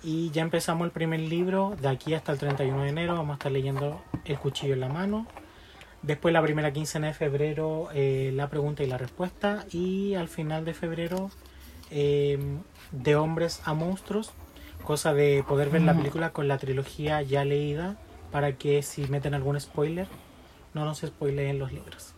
[0.03, 3.33] Y ya empezamos el primer libro, de aquí hasta el 31 de enero vamos a
[3.33, 5.25] estar leyendo El cuchillo en la mano.
[6.03, 9.65] Después la primera quincena de febrero eh, la pregunta y la respuesta.
[9.71, 11.31] Y al final de febrero
[11.89, 12.37] eh,
[12.91, 14.31] de hombres a monstruos.
[14.83, 17.97] Cosa de poder ver la película con la trilogía ya leída
[18.31, 20.07] para que si meten algún spoiler
[20.75, 22.14] no nos spoileen los libros.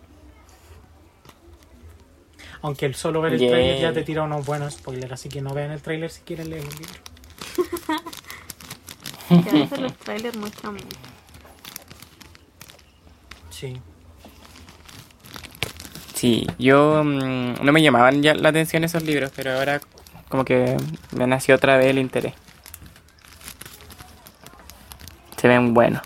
[2.61, 3.49] Aunque el solo ver el Yay.
[3.49, 6.49] trailer ya te tira unos buenos spoilers, así que no vean el trailer si quieren
[6.49, 6.93] leer el libro.
[9.27, 10.87] Que a veces los trailers muestran mucho.
[13.49, 13.81] Sí.
[16.15, 19.81] Sí, yo mm, no me llamaban ya la atención esos libros, pero ahora
[20.29, 20.77] como que
[21.11, 22.33] me nació otra vez el interés.
[25.35, 26.01] Se ven buenos.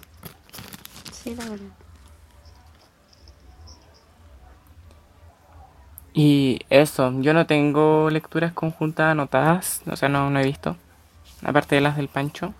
[1.12, 1.68] Sí, la verdad.
[6.14, 10.76] Y eso, yo no tengo lecturas conjuntas anotadas, o sea, no, no he visto.
[11.44, 12.54] Aparte de las del Pancho.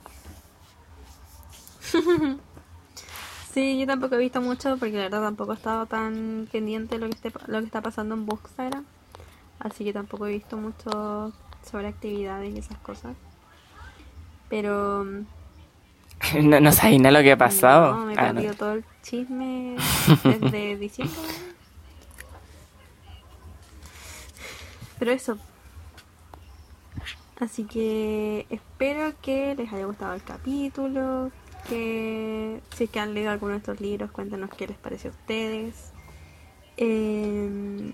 [3.54, 7.02] Sí, yo tampoco he visto mucho porque la verdad tampoco he estado tan pendiente de
[7.02, 8.86] lo que, esté, lo que está pasando en Bookstagram.
[9.60, 11.34] Así que tampoco he visto mucho
[11.70, 13.16] sobre actividades y esas cosas.
[14.50, 15.04] Pero
[16.42, 17.96] No, no sabéis nada lo que ha pasado.
[17.96, 18.36] No, me he Ah, no.
[18.36, 19.76] perdido todo el chisme
[20.24, 21.18] desde diciembre.
[25.02, 25.36] Pero eso.
[27.40, 31.32] Así que espero que les haya gustado el capítulo.
[31.68, 35.14] Que si es que han leído alguno de estos libros, cuéntenos qué les pareció a
[35.14, 35.92] ustedes.
[36.78, 37.94] Eh,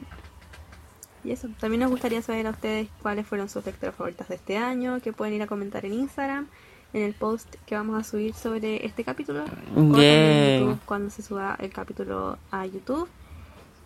[1.23, 4.57] y eso, también nos gustaría saber a ustedes cuáles fueron sus lecturas favoritas de este
[4.57, 6.47] año, que pueden ir a comentar en Instagram,
[6.91, 9.45] en el post que vamos a subir sobre este capítulo,
[9.77, 10.59] o Yay.
[10.59, 13.07] YouTube cuando se suba el capítulo a YouTube.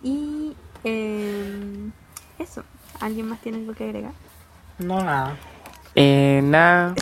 [0.02, 1.92] Y eh,
[2.40, 2.64] eso,
[3.02, 4.14] ¿alguien más tiene algo que agregar?
[4.80, 5.38] No, nada.
[5.96, 6.96] Eh, nada,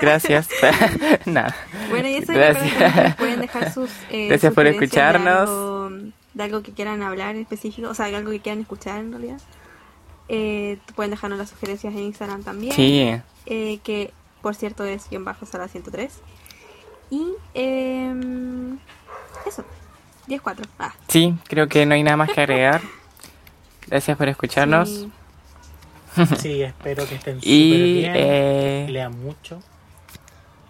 [0.00, 0.48] gracias.
[1.26, 1.54] nada.
[1.90, 3.16] Bueno, y eso Gracias.
[3.16, 5.48] pueden dejar sus eh, Gracias por escucharnos.
[5.48, 5.90] De algo,
[6.32, 9.10] de algo que quieran hablar en específico, o sea, de algo que quieran escuchar en
[9.12, 9.40] realidad.
[10.28, 12.72] Eh, pueden dejarnos las sugerencias en Instagram también.
[12.72, 13.10] Sí,
[13.46, 16.20] eh, que por cierto es guion bajo sala 103.
[17.10, 18.14] Y eh,
[19.46, 19.64] eso,
[20.28, 20.66] 10-4.
[20.78, 22.80] Ah, sí, creo que no hay nada más que agregar.
[23.88, 24.88] Gracias por escucharnos.
[24.88, 25.12] sí.
[26.38, 28.12] Sí, espero que estén súper bien.
[28.16, 29.60] eh, Lean mucho.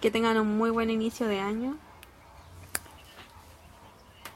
[0.00, 1.76] Que tengan un muy buen inicio de año.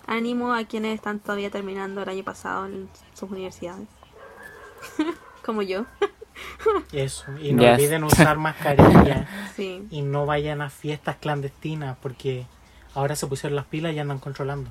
[0.06, 3.88] Ánimo a quienes están todavía terminando el año pasado en sus universidades.
[5.44, 5.86] Como yo.
[6.92, 7.26] Eso.
[7.40, 7.72] Y no Yes.
[7.74, 9.26] olviden usar mascarilla.
[9.56, 9.86] Sí.
[9.90, 12.46] y no vayan a fiestas clandestinas porque
[12.94, 14.70] ahora se pusieron las pilas y andan controlando.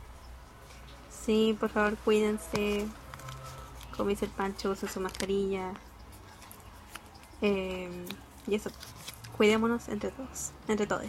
[1.09, 2.85] Sí, por favor, cuídense.
[3.95, 5.71] Como dice el Pancho, usen su mascarilla.
[7.43, 7.89] Eh,
[8.47, 8.71] y eso.
[9.37, 10.51] Cuidémonos entre todos.
[10.67, 11.03] Entre todos.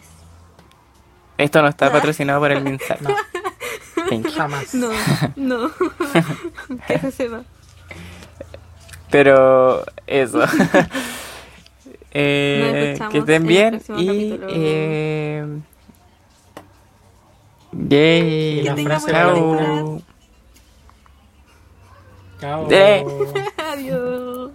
[1.39, 2.99] esto no está patrocinado por el MinSal.
[3.03, 4.75] No, jamás.
[4.75, 4.91] No,
[5.37, 5.71] no.
[6.89, 7.45] que se sepa.
[9.11, 10.41] Pero eso.
[12.17, 15.45] Eh, que estén bien y eh,
[17.73, 18.61] yay.
[18.61, 20.01] Y la frase Chao.
[22.41, 22.69] Chao.
[23.73, 24.53] Adiós.